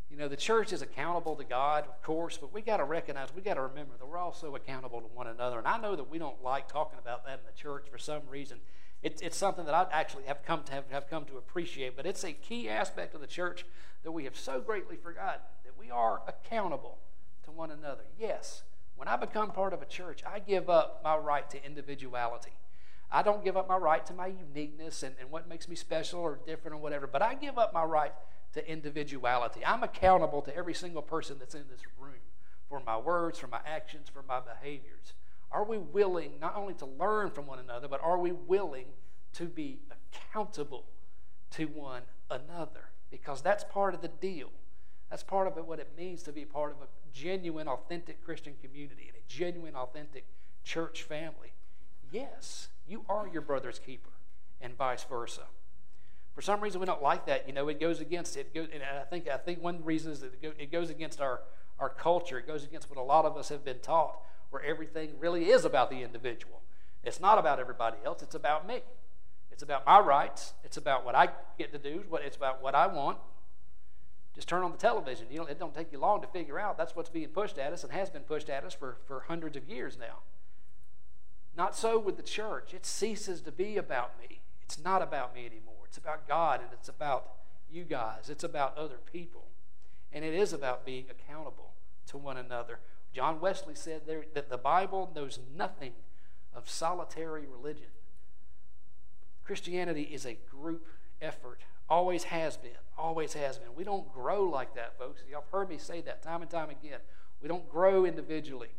You 0.07 0.17
know, 0.17 0.27
the 0.27 0.37
church 0.37 0.71
is 0.71 0.83
accountable 0.83 1.35
to 1.37 1.43
God, 1.43 1.85
of 1.85 1.99
course, 2.03 2.37
but 2.37 2.53
we 2.53 2.61
got 2.61 2.77
to 2.77 2.83
recognize, 2.83 3.29
we 3.35 3.41
got 3.41 3.55
to 3.55 3.63
remember 3.63 3.93
that 3.97 4.05
we're 4.05 4.19
also 4.19 4.55
accountable 4.55 5.01
to 5.01 5.07
one 5.07 5.25
another. 5.25 5.57
And 5.57 5.67
I 5.67 5.79
know 5.79 5.95
that 5.95 6.11
we 6.11 6.19
don't 6.19 6.43
like 6.43 6.71
talking 6.71 6.99
about 6.99 7.25
that 7.25 7.39
in 7.39 7.45
the 7.51 7.59
church 7.59 7.87
for 7.91 7.97
some 7.97 8.21
reason. 8.29 8.59
It, 9.05 9.21
it's 9.21 9.37
something 9.37 9.65
that 9.65 9.75
I 9.75 9.85
actually 9.91 10.23
have 10.23 10.43
come 10.43 10.63
to 10.63 10.71
have, 10.71 10.85
have 10.89 11.07
come 11.07 11.25
to 11.25 11.37
appreciate, 11.37 11.95
but 11.95 12.07
it's 12.07 12.23
a 12.23 12.33
key 12.33 12.67
aspect 12.67 13.13
of 13.13 13.21
the 13.21 13.27
church 13.27 13.63
that 14.03 14.11
we 14.11 14.23
have 14.23 14.35
so 14.35 14.59
greatly 14.59 14.95
forgotten 14.95 15.41
that 15.63 15.77
we 15.77 15.91
are 15.91 16.21
accountable 16.27 16.97
to 17.43 17.51
one 17.51 17.69
another. 17.69 18.01
Yes, 18.19 18.63
when 18.95 19.07
I 19.07 19.15
become 19.15 19.51
part 19.51 19.73
of 19.73 19.83
a 19.83 19.85
church, 19.85 20.23
I 20.25 20.39
give 20.39 20.71
up 20.71 21.01
my 21.03 21.15
right 21.17 21.47
to 21.51 21.63
individuality. 21.63 22.53
I 23.11 23.21
don't 23.21 23.43
give 23.43 23.55
up 23.55 23.69
my 23.69 23.77
right 23.77 24.03
to 24.07 24.13
my 24.15 24.25
uniqueness 24.25 25.03
and, 25.03 25.13
and 25.19 25.29
what 25.29 25.47
makes 25.47 25.69
me 25.69 25.75
special 25.75 26.21
or 26.21 26.39
different 26.43 26.73
or 26.73 26.79
whatever, 26.79 27.05
but 27.05 27.21
I 27.21 27.35
give 27.35 27.59
up 27.59 27.75
my 27.75 27.83
right 27.83 28.13
to 28.53 28.67
individuality. 28.67 29.63
I'm 29.63 29.83
accountable 29.83 30.41
to 30.41 30.57
every 30.57 30.73
single 30.73 31.03
person 31.03 31.37
that's 31.37 31.53
in 31.53 31.65
this 31.69 31.81
room 31.99 32.13
for 32.67 32.79
my 32.79 32.97
words, 32.97 33.37
for 33.37 33.45
my 33.45 33.59
actions, 33.67 34.09
for 34.11 34.23
my 34.23 34.39
behaviors. 34.39 35.13
Are 35.51 35.63
we 35.63 35.77
willing 35.77 36.33
not 36.41 36.55
only 36.55 36.73
to 36.75 36.85
learn 36.85 37.31
from 37.31 37.47
one 37.47 37.59
another, 37.59 37.87
but 37.87 38.01
are 38.01 38.17
we 38.17 38.31
willing 38.31 38.87
to 39.33 39.45
be 39.45 39.79
accountable 39.91 40.85
to 41.51 41.65
one 41.65 42.03
another? 42.29 42.89
Because 43.11 43.41
that's 43.41 43.63
part 43.63 43.93
of 43.93 44.01
the 44.01 44.07
deal. 44.07 44.49
That's 45.09 45.23
part 45.23 45.47
of 45.47 45.57
it, 45.57 45.65
what 45.65 45.79
it 45.79 45.91
means 45.97 46.23
to 46.23 46.31
be 46.31 46.45
part 46.45 46.71
of 46.71 46.77
a 46.81 46.87
genuine, 47.13 47.67
authentic 47.67 48.23
Christian 48.23 48.55
community 48.61 49.07
and 49.07 49.15
a 49.15 49.27
genuine, 49.27 49.75
authentic 49.75 50.25
church 50.63 51.03
family. 51.03 51.53
Yes, 52.11 52.69
you 52.87 53.05
are 53.07 53.27
your 53.31 53.41
brother's 53.41 53.79
keeper, 53.79 54.09
and 54.61 54.75
vice 54.75 55.03
versa. 55.03 55.43
For 56.33 56.41
some 56.41 56.59
reason, 56.59 56.81
we 56.81 56.85
don't 56.85 57.01
like 57.01 57.27
that. 57.27 57.47
You 57.47 57.53
know, 57.53 57.69
it 57.69 57.79
goes 57.79 58.01
against 58.01 58.35
it. 58.35 58.51
And 58.55 58.83
I 58.83 59.03
think 59.03 59.29
I 59.29 59.37
think 59.37 59.63
one 59.63 59.83
reason 59.83 60.11
is 60.11 60.19
that 60.19 60.33
it 60.43 60.71
goes 60.71 60.89
against 60.89 61.21
our 61.21 61.39
our 61.79 61.89
culture. 61.89 62.37
It 62.37 62.47
goes 62.47 62.63
against 62.63 62.89
what 62.89 62.99
a 62.99 63.03
lot 63.03 63.25
of 63.25 63.37
us 63.37 63.49
have 63.49 63.63
been 63.63 63.79
taught, 63.79 64.19
where 64.55 64.63
everything 64.63 65.09
really 65.19 65.49
is 65.49 65.65
about 65.65 65.89
the 65.89 66.01
individual. 66.01 66.61
It's 67.03 67.19
not 67.19 67.37
about 67.37 67.59
everybody 67.59 67.97
else. 68.05 68.23
It's 68.23 68.35
about 68.35 68.65
me. 68.65 68.79
It's 69.51 69.61
about 69.61 69.85
my 69.85 69.99
rights. 69.99 70.53
It's 70.63 70.77
about 70.77 71.03
what 71.03 71.13
I 71.13 71.27
get 71.57 71.73
to 71.73 71.77
do. 71.77 72.05
It's 72.13 72.37
about 72.37 72.63
what 72.63 72.73
I 72.73 72.87
want. 72.87 73.17
Just 74.33 74.47
turn 74.47 74.63
on 74.63 74.71
the 74.71 74.77
television. 74.77 75.27
You 75.29 75.39
know, 75.39 75.45
it 75.45 75.59
don't 75.59 75.75
take 75.75 75.91
you 75.91 75.99
long 75.99 76.21
to 76.21 76.27
figure 76.27 76.57
out 76.57 76.77
that's 76.77 76.95
what's 76.95 77.09
being 77.09 77.27
pushed 77.27 77.57
at 77.57 77.73
us 77.73 77.83
and 77.83 77.91
has 77.91 78.09
been 78.09 78.21
pushed 78.21 78.49
at 78.49 78.63
us 78.63 78.73
for, 78.73 78.95
for 79.05 79.25
hundreds 79.27 79.57
of 79.57 79.67
years 79.67 79.97
now. 79.99 80.19
Not 81.57 81.75
so 81.75 81.99
with 81.99 82.15
the 82.15 82.23
church. 82.23 82.73
It 82.73 82.85
ceases 82.85 83.41
to 83.41 83.51
be 83.51 83.75
about 83.75 84.17
me. 84.17 84.39
It's 84.63 84.81
not 84.81 85.01
about 85.01 85.35
me 85.35 85.45
anymore. 85.45 85.83
It's 85.83 85.97
about 85.97 86.29
God 86.29 86.61
and 86.61 86.69
it's 86.71 86.87
about 86.87 87.27
you 87.69 87.83
guys. 87.83 88.29
It's 88.29 88.45
about 88.45 88.77
other 88.77 88.99
people. 89.11 89.47
And 90.13 90.23
it 90.23 90.33
is 90.33 90.53
about 90.53 90.85
being 90.85 91.07
accountable 91.09 91.73
to 92.07 92.17
one 92.17 92.37
another. 92.37 92.79
John 93.15 93.39
Wesley 93.39 93.75
said 93.75 94.01
there, 94.05 94.25
that 94.33 94.49
the 94.49 94.57
Bible 94.57 95.11
knows 95.15 95.39
nothing 95.55 95.93
of 96.53 96.69
solitary 96.69 97.45
religion. 97.47 97.87
Christianity 99.43 100.03
is 100.03 100.25
a 100.25 100.37
group 100.51 100.87
effort 101.21 101.61
Always 101.89 102.23
has 102.25 102.57
been. 102.57 102.71
Always 102.97 103.33
has 103.33 103.57
been. 103.57 103.75
We 103.75 103.83
don't 103.83 104.11
grow 104.11 104.43
like 104.43 104.73
that, 104.75 104.97
folks. 104.97 105.21
Y'all 105.29 105.41
have 105.41 105.51
heard 105.51 105.69
me 105.69 105.77
say 105.77 106.01
that 106.01 106.23
time 106.23 106.41
and 106.41 106.49
time 106.49 106.69
again. 106.69 106.99
We 107.41 107.47
don't 107.47 107.69
grow 107.69 108.05
individually. 108.05 108.69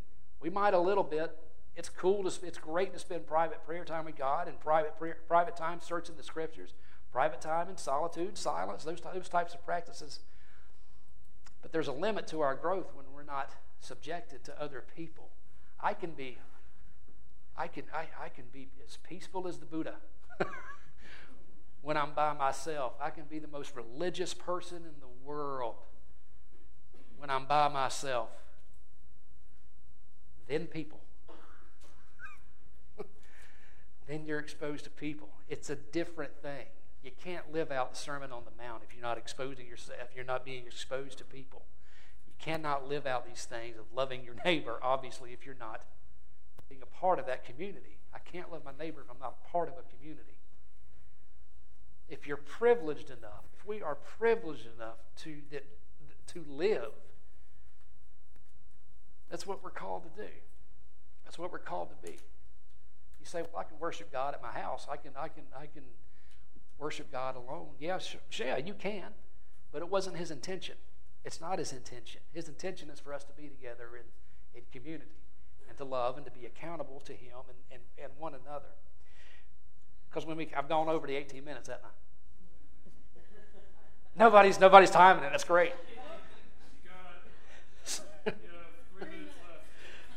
We 0.40 0.50
might 0.50 0.74
a 0.74 0.78
little 0.78 1.04
bit. 1.04 1.36
It's 1.76 1.88
cool 1.88 2.28
to, 2.28 2.46
it's 2.46 2.58
great 2.58 2.92
to 2.94 2.98
spend 2.98 3.26
private 3.26 3.64
prayer 3.64 3.84
time 3.84 4.06
with 4.06 4.16
God 4.16 4.48
and 4.48 4.58
private 4.58 4.98
prayer, 4.98 5.18
private 5.28 5.56
time 5.56 5.80
searching 5.80 6.16
the 6.16 6.22
scriptures, 6.22 6.72
private 7.12 7.40
time 7.40 7.68
in 7.68 7.76
solitude, 7.76 8.36
silence, 8.36 8.82
those, 8.82 9.00
those 9.14 9.28
types 9.28 9.54
of 9.54 9.64
practices. 9.64 10.20
But 11.62 11.70
there's 11.70 11.88
a 11.88 11.92
limit 11.92 12.26
to 12.28 12.40
our 12.40 12.54
growth 12.54 12.92
when 12.94 13.04
we're 13.14 13.24
not 13.24 13.50
subjected 13.80 14.44
to 14.44 14.60
other 14.60 14.84
people. 14.96 15.30
I 15.80 15.94
can 15.94 16.12
be 16.12 16.38
I 17.56 17.68
can 17.68 17.84
I, 17.94 18.06
I 18.24 18.28
can 18.28 18.44
be 18.52 18.68
as 18.86 18.98
peaceful 18.98 19.48
as 19.48 19.58
the 19.58 19.66
Buddha. 19.66 19.96
when 21.86 21.96
I'm 21.96 22.14
by 22.14 22.32
myself. 22.32 22.94
I 23.00 23.10
can 23.10 23.26
be 23.30 23.38
the 23.38 23.46
most 23.46 23.76
religious 23.76 24.34
person 24.34 24.78
in 24.78 25.00
the 25.00 25.06
world 25.24 25.76
when 27.16 27.30
I'm 27.30 27.46
by 27.46 27.68
myself. 27.68 28.30
Then 30.48 30.66
people. 30.66 30.98
then 34.08 34.24
you're 34.26 34.40
exposed 34.40 34.82
to 34.82 34.90
people. 34.90 35.28
It's 35.48 35.70
a 35.70 35.76
different 35.76 36.32
thing. 36.42 36.66
You 37.04 37.12
can't 37.22 37.52
live 37.52 37.70
out 37.70 37.92
the 37.92 37.98
Sermon 37.98 38.32
on 38.32 38.42
the 38.44 38.62
Mount 38.62 38.82
if 38.82 38.92
you're 38.92 39.04
not 39.04 39.16
exposing 39.16 39.68
yourself, 39.68 40.00
if 40.10 40.16
you're 40.16 40.24
not 40.24 40.44
being 40.44 40.66
exposed 40.66 41.18
to 41.18 41.24
people. 41.24 41.62
Cannot 42.38 42.88
live 42.88 43.06
out 43.06 43.26
these 43.26 43.44
things 43.44 43.76
of 43.78 43.84
loving 43.94 44.22
your 44.24 44.34
neighbor, 44.44 44.78
obviously, 44.82 45.32
if 45.32 45.44
you're 45.44 45.56
not 45.58 45.82
being 46.68 46.82
a 46.82 46.86
part 46.86 47.18
of 47.18 47.26
that 47.26 47.44
community. 47.44 47.98
I 48.14 48.18
can't 48.18 48.50
love 48.50 48.62
my 48.64 48.72
neighbor 48.78 49.00
if 49.04 49.10
I'm 49.10 49.20
not 49.20 49.36
a 49.46 49.50
part 49.50 49.68
of 49.68 49.74
a 49.74 49.96
community. 49.96 50.38
If 52.08 52.26
you're 52.26 52.36
privileged 52.36 53.10
enough, 53.10 53.44
if 53.58 53.66
we 53.66 53.82
are 53.82 53.94
privileged 53.94 54.66
enough 54.76 54.98
to, 55.18 55.36
that, 55.50 55.66
to 56.28 56.44
live, 56.48 56.92
that's 59.28 59.46
what 59.46 59.62
we're 59.62 59.70
called 59.70 60.04
to 60.04 60.22
do. 60.22 60.28
That's 61.24 61.38
what 61.38 61.50
we're 61.50 61.58
called 61.58 61.90
to 61.90 62.08
be. 62.08 62.16
You 63.18 63.26
say, 63.26 63.42
"Well, 63.42 63.60
I 63.60 63.64
can 63.64 63.78
worship 63.80 64.12
God 64.12 64.34
at 64.34 64.42
my 64.42 64.52
house. 64.52 64.86
I 64.90 64.96
can, 64.96 65.10
I 65.18 65.26
can, 65.28 65.42
I 65.58 65.66
can 65.66 65.82
worship 66.78 67.10
God 67.10 67.34
alone." 67.34 67.70
Yeah, 67.80 67.98
yeah, 68.38 68.56
you 68.58 68.74
can, 68.74 69.08
but 69.72 69.82
it 69.82 69.88
wasn't 69.88 70.16
His 70.16 70.30
intention. 70.30 70.76
It's 71.26 71.40
not 71.40 71.58
His 71.58 71.72
intention. 71.72 72.20
His 72.32 72.48
intention 72.48 72.88
is 72.88 73.00
for 73.00 73.12
us 73.12 73.24
to 73.24 73.32
be 73.32 73.48
together 73.48 73.88
in, 73.96 74.60
in 74.60 74.62
community 74.72 75.10
and 75.68 75.76
to 75.76 75.84
love 75.84 76.16
and 76.16 76.24
to 76.24 76.30
be 76.30 76.46
accountable 76.46 77.00
to 77.00 77.12
Him 77.12 77.38
and, 77.48 77.58
and, 77.72 77.82
and 78.02 78.12
one 78.16 78.32
another. 78.32 78.68
Because 80.08 80.24
when 80.24 80.36
we, 80.36 80.48
I've 80.56 80.68
gone 80.68 80.88
over 80.88 81.04
the 81.04 81.16
18 81.16 81.44
minutes, 81.44 81.68
haven't 81.68 81.84
I? 81.84 81.88
nobody's 84.16 84.60
nobody's 84.60 84.90
timing 84.90 85.24
it. 85.24 85.30
That's 85.32 85.44
great. 85.44 85.72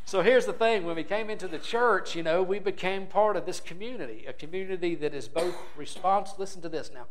So 0.05 0.23
here's 0.23 0.47
the 0.47 0.53
thing 0.53 0.85
when 0.85 0.95
we 0.95 1.03
came 1.03 1.29
into 1.29 1.47
the 1.47 1.59
church, 1.59 2.15
you 2.15 2.23
know, 2.23 2.41
we 2.41 2.57
became 2.57 3.05
part 3.05 3.35
of 3.35 3.45
this 3.45 3.59
community, 3.59 4.25
a 4.27 4.33
community 4.33 4.95
that 4.95 5.13
is 5.13 5.27
both 5.27 5.53
responsible. 5.77 6.39
Listen 6.39 6.63
to 6.63 6.69
this 6.69 6.89
now. 6.91 7.05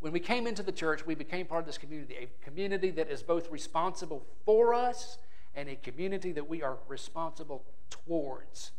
When 0.00 0.12
we 0.12 0.20
came 0.20 0.46
into 0.46 0.62
the 0.62 0.72
church, 0.72 1.06
we 1.06 1.14
became 1.14 1.46
part 1.46 1.60
of 1.60 1.66
this 1.66 1.78
community, 1.78 2.16
a 2.16 2.44
community 2.44 2.90
that 2.92 3.10
is 3.10 3.22
both 3.22 3.50
responsible 3.50 4.24
for 4.44 4.72
us 4.74 5.18
and 5.54 5.68
a 5.68 5.76
community 5.76 6.32
that 6.32 6.48
we 6.48 6.62
are 6.62 6.78
responsible 6.88 7.64
towards. 7.90 8.72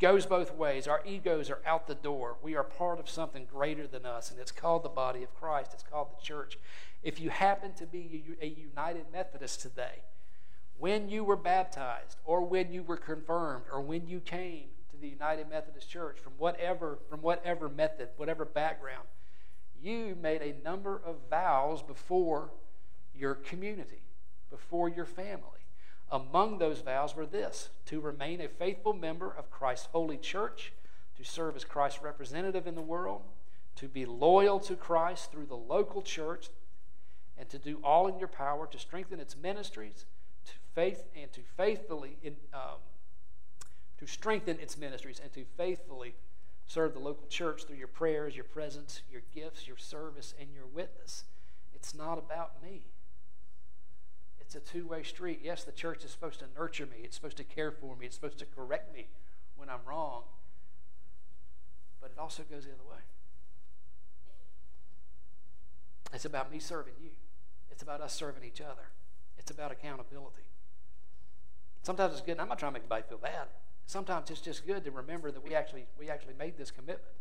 Goes 0.00 0.26
both 0.26 0.54
ways. 0.54 0.86
Our 0.86 1.00
egos 1.06 1.48
are 1.48 1.60
out 1.64 1.86
the 1.86 1.94
door. 1.94 2.36
We 2.42 2.56
are 2.56 2.64
part 2.64 2.98
of 2.98 3.08
something 3.08 3.46
greater 3.50 3.86
than 3.86 4.04
us, 4.04 4.30
and 4.30 4.38
it's 4.38 4.52
called 4.52 4.82
the 4.82 4.88
body 4.88 5.22
of 5.22 5.34
Christ. 5.34 5.70
It's 5.72 5.84
called 5.84 6.08
the 6.10 6.22
church. 6.22 6.58
If 7.02 7.20
you 7.20 7.30
happen 7.30 7.72
to 7.74 7.86
be 7.86 8.24
a 8.40 8.46
United 8.46 9.06
Methodist 9.12 9.60
today, 9.62 10.02
when 10.78 11.08
you 11.08 11.22
were 11.22 11.36
baptized 11.36 12.16
or 12.24 12.44
when 12.44 12.72
you 12.72 12.82
were 12.82 12.96
confirmed 12.96 13.64
or 13.72 13.80
when 13.80 14.08
you 14.08 14.18
came 14.18 14.64
to 14.90 14.96
the 14.96 15.08
United 15.08 15.48
Methodist 15.48 15.88
Church 15.88 16.18
from 16.18 16.32
whatever 16.38 16.98
from 17.08 17.22
whatever 17.22 17.68
method, 17.68 18.08
whatever 18.16 18.44
background, 18.44 19.06
you 19.82 20.16
made 20.20 20.42
a 20.42 20.62
number 20.64 21.00
of 21.04 21.16
vows 21.28 21.82
before 21.82 22.50
your 23.14 23.34
community, 23.34 24.02
before 24.50 24.88
your 24.88 25.04
family. 25.04 25.66
Among 26.10 26.58
those 26.58 26.80
vows 26.80 27.16
were 27.16 27.26
this 27.26 27.70
to 27.86 28.00
remain 28.00 28.40
a 28.40 28.48
faithful 28.48 28.92
member 28.92 29.30
of 29.30 29.50
Christ's 29.50 29.88
holy 29.92 30.18
church, 30.18 30.72
to 31.16 31.24
serve 31.24 31.56
as 31.56 31.64
Christ's 31.64 32.02
representative 32.02 32.66
in 32.66 32.74
the 32.74 32.82
world, 32.82 33.22
to 33.76 33.88
be 33.88 34.04
loyal 34.04 34.60
to 34.60 34.76
Christ 34.76 35.32
through 35.32 35.46
the 35.46 35.56
local 35.56 36.02
church, 36.02 36.50
and 37.38 37.48
to 37.48 37.58
do 37.58 37.78
all 37.82 38.06
in 38.06 38.18
your 38.18 38.28
power 38.28 38.66
to 38.66 38.78
strengthen 38.78 39.20
its 39.20 39.36
ministries 39.36 40.04
to 40.44 40.52
faith 40.74 41.04
and 41.16 41.32
to 41.32 41.40
faithfully 41.56 42.16
in, 42.22 42.36
um, 42.52 42.78
to 43.98 44.06
strengthen 44.06 44.58
its 44.58 44.76
ministries 44.76 45.20
and 45.22 45.32
to 45.32 45.44
faithfully 45.56 46.14
serve 46.72 46.94
the 46.94 46.98
local 46.98 47.26
church 47.26 47.64
through 47.64 47.76
your 47.76 47.86
prayers, 47.86 48.34
your 48.34 48.46
presence, 48.46 49.02
your 49.10 49.20
gifts, 49.34 49.66
your 49.66 49.76
service, 49.76 50.32
and 50.40 50.48
your 50.54 50.64
witness. 50.64 51.24
It's 51.74 51.94
not 51.94 52.16
about 52.16 52.62
me. 52.62 52.84
It's 54.40 54.54
a 54.54 54.60
two 54.60 54.86
way 54.86 55.02
street. 55.02 55.40
Yes, 55.42 55.64
the 55.64 55.72
church 55.72 56.02
is 56.02 56.10
supposed 56.10 56.38
to 56.38 56.46
nurture 56.58 56.86
me, 56.86 57.02
it's 57.04 57.14
supposed 57.14 57.36
to 57.36 57.44
care 57.44 57.70
for 57.70 57.94
me, 57.94 58.06
it's 58.06 58.14
supposed 58.14 58.38
to 58.38 58.46
correct 58.46 58.94
me 58.94 59.08
when 59.54 59.68
I'm 59.68 59.80
wrong, 59.86 60.22
but 62.00 62.10
it 62.10 62.18
also 62.18 62.42
goes 62.42 62.64
the 62.64 62.70
other 62.70 62.88
way. 62.90 63.02
It's 66.14 66.24
about 66.24 66.50
me 66.50 66.58
serving 66.58 66.94
you, 67.02 67.10
it's 67.70 67.82
about 67.82 68.00
us 68.00 68.14
serving 68.14 68.44
each 68.44 68.62
other. 68.62 68.88
It's 69.38 69.50
about 69.50 69.72
accountability. 69.72 70.46
Sometimes 71.82 72.12
it's 72.12 72.22
good. 72.22 72.38
I'm 72.38 72.48
not 72.48 72.58
trying 72.58 72.70
to 72.70 72.74
make 72.74 72.82
anybody 72.82 73.02
feel 73.08 73.18
bad. 73.18 73.48
Sometimes 73.86 74.30
it's 74.30 74.40
just 74.40 74.66
good 74.66 74.84
to 74.84 74.90
remember 74.90 75.30
that 75.30 75.44
we 75.44 75.54
actually 75.54 75.86
we 75.98 76.08
actually 76.08 76.34
made 76.38 76.56
this 76.56 76.70
commitment 76.70 77.16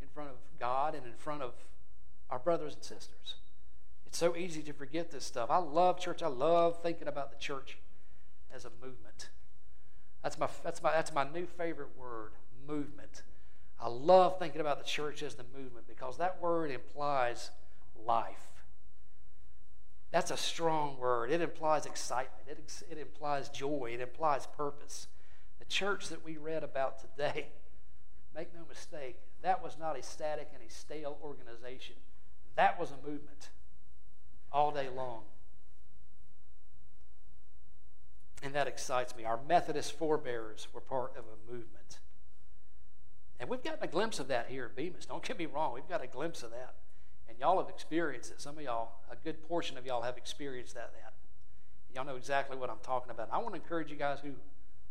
in 0.00 0.08
front 0.08 0.30
of 0.30 0.36
God 0.58 0.94
and 0.94 1.04
in 1.04 1.12
front 1.16 1.42
of 1.42 1.52
our 2.30 2.38
brothers 2.38 2.74
and 2.74 2.82
sisters. 2.82 3.36
It's 4.06 4.18
so 4.18 4.36
easy 4.36 4.62
to 4.62 4.72
forget 4.72 5.10
this 5.10 5.24
stuff. 5.24 5.50
I 5.50 5.58
love 5.58 5.98
church. 5.98 6.22
I 6.22 6.28
love 6.28 6.82
thinking 6.82 7.08
about 7.08 7.30
the 7.30 7.38
church 7.38 7.78
as 8.54 8.64
a 8.64 8.70
movement. 8.80 9.30
That's 10.22 10.38
my 10.38 10.48
that's 10.64 10.82
my 10.82 10.92
that's 10.92 11.12
my 11.12 11.24
new 11.24 11.46
favorite 11.46 11.96
word, 11.98 12.32
movement. 12.66 13.22
I 13.78 13.88
love 13.88 14.38
thinking 14.38 14.60
about 14.60 14.78
the 14.78 14.88
church 14.88 15.22
as 15.22 15.34
the 15.34 15.44
movement 15.56 15.86
because 15.86 16.16
that 16.16 16.40
word 16.40 16.70
implies 16.70 17.50
life. 18.06 18.46
That's 20.10 20.30
a 20.30 20.36
strong 20.36 20.98
word. 20.98 21.30
It 21.30 21.42
implies 21.42 21.84
excitement, 21.84 22.48
it, 22.48 22.82
it 22.90 22.98
implies 22.98 23.48
joy, 23.50 23.90
it 23.92 24.00
implies 24.00 24.46
purpose. 24.46 25.08
The 25.58 25.64
church 25.64 26.08
that 26.08 26.24
we 26.24 26.36
read 26.36 26.62
about 26.62 27.00
today, 27.00 27.48
make 28.34 28.54
no 28.54 28.60
mistake, 28.68 29.16
that 29.42 29.62
was 29.62 29.76
not 29.78 29.98
a 29.98 30.02
static 30.02 30.50
and 30.54 30.62
a 30.62 30.72
stale 30.72 31.18
organization. 31.22 31.96
That 32.56 32.80
was 32.80 32.90
a 32.90 33.06
movement 33.06 33.50
all 34.52 34.70
day 34.70 34.88
long. 34.94 35.22
And 38.42 38.54
that 38.54 38.66
excites 38.66 39.16
me. 39.16 39.24
Our 39.24 39.38
Methodist 39.48 39.98
forebears 39.98 40.68
were 40.72 40.80
part 40.80 41.12
of 41.16 41.24
a 41.24 41.52
movement. 41.52 41.98
And 43.38 43.50
we've 43.50 43.62
gotten 43.62 43.82
a 43.82 43.86
glimpse 43.86 44.18
of 44.18 44.28
that 44.28 44.46
here 44.48 44.64
at 44.64 44.76
Bemiss. 44.76 45.06
Don't 45.06 45.22
get 45.22 45.38
me 45.38 45.46
wrong, 45.46 45.74
we've 45.74 45.88
got 45.88 46.02
a 46.02 46.06
glimpse 46.06 46.42
of 46.42 46.50
that. 46.50 46.74
And 47.28 47.38
y'all 47.38 47.58
have 47.58 47.68
experienced 47.68 48.30
it. 48.30 48.40
Some 48.40 48.56
of 48.56 48.64
y'all, 48.64 48.92
a 49.10 49.16
good 49.16 49.46
portion 49.48 49.76
of 49.76 49.84
y'all 49.84 50.02
have 50.02 50.16
experienced 50.16 50.74
that. 50.74 50.92
that. 50.92 51.12
Y'all 51.94 52.04
know 52.04 52.16
exactly 52.16 52.56
what 52.56 52.70
I'm 52.70 52.78
talking 52.82 53.10
about. 53.10 53.28
I 53.32 53.38
want 53.38 53.54
to 53.54 53.60
encourage 53.60 53.90
you 53.90 53.96
guys 53.96 54.18
who 54.22 54.30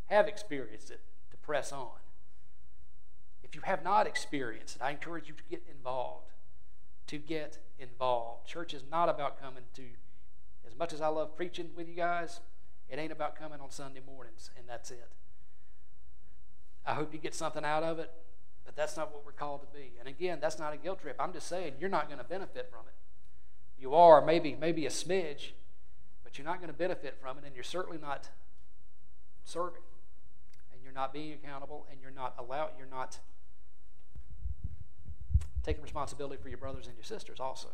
have 0.08 0.28
experienced 0.28 0.92
it 0.92 1.02
to 1.32 1.38
press 1.38 1.72
on. 1.72 2.00
If 3.44 3.56
you 3.56 3.62
have 3.64 3.84
not 3.84 4.08
experienced 4.08 4.78
it, 4.78 4.82
I 4.82 4.92
encourage 4.92 5.28
you 5.28 5.36
to 5.36 5.44
get 5.50 5.64
involved. 5.70 6.32
To 7.08 7.18
get 7.18 7.60
involved. 7.80 8.48
Church 8.48 8.74
is 8.74 8.84
not 8.90 9.10
about 9.10 9.42
coming 9.42 9.64
to, 9.76 9.84
as 10.68 10.76
much 10.78 10.94
as 10.94 11.02
I 11.02 11.08
love 11.08 11.36
preaching 11.36 11.70
with 11.76 11.88
you 11.88 11.96
guys, 11.96 12.40
it 12.90 13.00
ain't 13.00 13.12
about 13.12 13.36
coming 13.36 13.60
on 13.60 13.72
Sunday 13.72 14.02
mornings 14.06 14.50
and 14.58 14.68
that's 14.68 14.92
it. 14.92 15.12
I 16.86 16.94
hope 16.94 17.14
you 17.14 17.20
get 17.20 17.34
something 17.34 17.66
out 17.66 17.84
of 17.84 18.00
it. 18.00 18.12
But 18.66 18.76
that's 18.76 18.98
not 18.98 19.14
what 19.14 19.24
we're 19.26 19.32
called 19.32 19.62
to 19.62 19.68
be. 19.78 19.94
And 20.00 20.08
again, 20.08 20.40
that's 20.42 20.58
not 20.58 20.74
a 20.74 20.78
guilt 20.78 21.00
trip. 21.02 21.16
I'm 21.20 21.32
just 21.32 21.48
saying 21.48 21.74
you're 21.80 21.90
not 21.90 22.08
going 22.08 22.18
to 22.18 22.24
benefit 22.24 22.68
from 22.70 22.82
it. 22.88 22.94
You 23.80 23.94
are 23.94 24.26
maybe 24.26 24.58
maybe 24.60 24.86
a 24.86 24.90
smidge, 24.90 25.52
but 26.24 26.38
you're 26.38 26.46
not 26.46 26.58
going 26.58 26.72
to 26.72 26.78
benefit 26.78 27.18
from 27.22 27.38
it, 27.38 27.44
and 27.46 27.54
you're 27.54 27.64
certainly 27.64 28.00
not 28.00 28.30
serving, 29.44 29.82
not 30.96 31.14
being 31.14 31.34
accountable, 31.34 31.86
and 31.92 32.00
you're 32.02 32.10
not 32.10 32.34
allowed. 32.40 32.72
You're 32.78 32.88
not 32.88 33.20
taking 35.64 35.84
responsibility 35.84 36.42
for 36.42 36.50
your 36.50 36.58
brothers 36.58 36.88
and 36.88 36.96
your 36.96 37.04
sisters 37.04 37.40
also. 37.40 37.68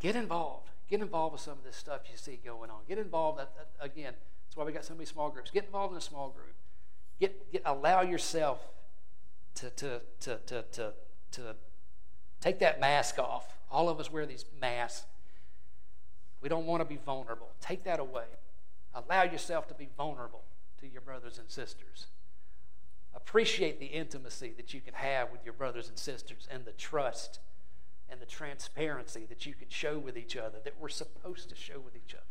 Get 0.00 0.14
involved. 0.14 0.70
Get 0.88 1.00
involved 1.00 1.32
with 1.32 1.40
some 1.40 1.54
of 1.54 1.64
this 1.64 1.76
stuff 1.76 2.02
you 2.10 2.16
see 2.16 2.38
going 2.44 2.70
on. 2.70 2.80
Get 2.88 2.98
involved. 2.98 3.40
again, 3.80 4.12
that's 4.46 4.56
why 4.56 4.64
we 4.64 4.72
got 4.72 4.84
so 4.84 4.94
many 4.94 5.06
small 5.06 5.30
groups. 5.30 5.50
Get 5.50 5.64
involved 5.64 5.92
in 5.92 5.98
a 5.98 6.02
small 6.02 6.30
group. 6.30 6.54
Get, 7.18 7.50
get, 7.50 7.62
allow 7.64 8.02
yourself 8.02 8.60
to, 9.54 9.70
to, 9.70 10.00
to, 10.20 10.38
to, 10.46 10.64
to, 10.72 10.92
to 11.32 11.56
take 12.40 12.58
that 12.58 12.78
mask 12.78 13.18
off. 13.18 13.56
All 13.70 13.88
of 13.88 13.98
us 13.98 14.12
wear 14.12 14.26
these 14.26 14.44
masks. 14.60 15.06
We 16.42 16.48
don't 16.48 16.66
want 16.66 16.82
to 16.82 16.84
be 16.84 16.98
vulnerable. 17.04 17.50
Take 17.60 17.84
that 17.84 17.98
away. 17.98 18.26
Allow 18.94 19.24
yourself 19.24 19.66
to 19.68 19.74
be 19.74 19.88
vulnerable 19.96 20.42
your 20.92 21.02
brothers 21.02 21.38
and 21.38 21.50
sisters. 21.50 22.06
Appreciate 23.14 23.80
the 23.80 23.86
intimacy 23.86 24.52
that 24.56 24.74
you 24.74 24.80
can 24.80 24.94
have 24.94 25.30
with 25.32 25.44
your 25.44 25.54
brothers 25.54 25.88
and 25.88 25.98
sisters 25.98 26.46
and 26.50 26.64
the 26.64 26.72
trust 26.72 27.40
and 28.08 28.20
the 28.20 28.26
transparency 28.26 29.26
that 29.28 29.46
you 29.46 29.54
can 29.54 29.68
show 29.68 29.98
with 29.98 30.16
each 30.16 30.36
other, 30.36 30.58
that 30.64 30.74
we're 30.78 30.88
supposed 30.88 31.48
to 31.48 31.56
show 31.56 31.80
with 31.80 31.96
each 31.96 32.14
other. 32.14 32.22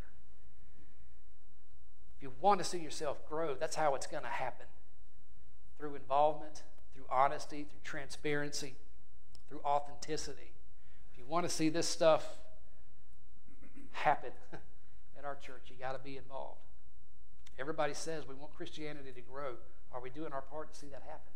If 2.15 2.24
you 2.24 2.32
want 2.39 2.60
to 2.60 2.63
see 2.63 2.80
yourself 2.80 3.28
grow, 3.28 3.56
that's 3.56 3.76
how 3.76 3.96
it's 3.96 4.08
going 4.08 4.24
to 4.24 4.30
happen 4.30 4.68
through 5.78 5.96
involvement, 5.96 6.63
through 6.94 7.06
honesty, 7.10 7.63
through 7.70 7.82
transparency, 7.84 8.76
through 9.50 9.60
authenticity. 9.65 10.54
If 11.12 11.18
you 11.18 11.26
want 11.26 11.48
to 11.48 11.54
see 11.54 11.70
this 11.70 11.88
stuff 11.88 12.26
happen 13.91 14.32
at 15.18 15.26
our 15.26 15.36
church, 15.36 15.63
you 15.70 15.76
got 15.78 15.94
to 15.94 16.00
be 16.00 16.18
involved. 16.18 16.64
Everybody 17.58 17.94
says 17.94 18.28
we 18.28 18.36
want 18.36 18.54
Christianity 18.56 19.12
to 19.13 19.22
grow. 19.22 19.56
Are 19.94 20.02
we 20.02 20.10
doing 20.10 20.34
our 20.34 20.41
part 20.41 20.72
to 20.72 20.78
see 20.78 20.88
that 20.88 21.04
happen? 21.04 21.32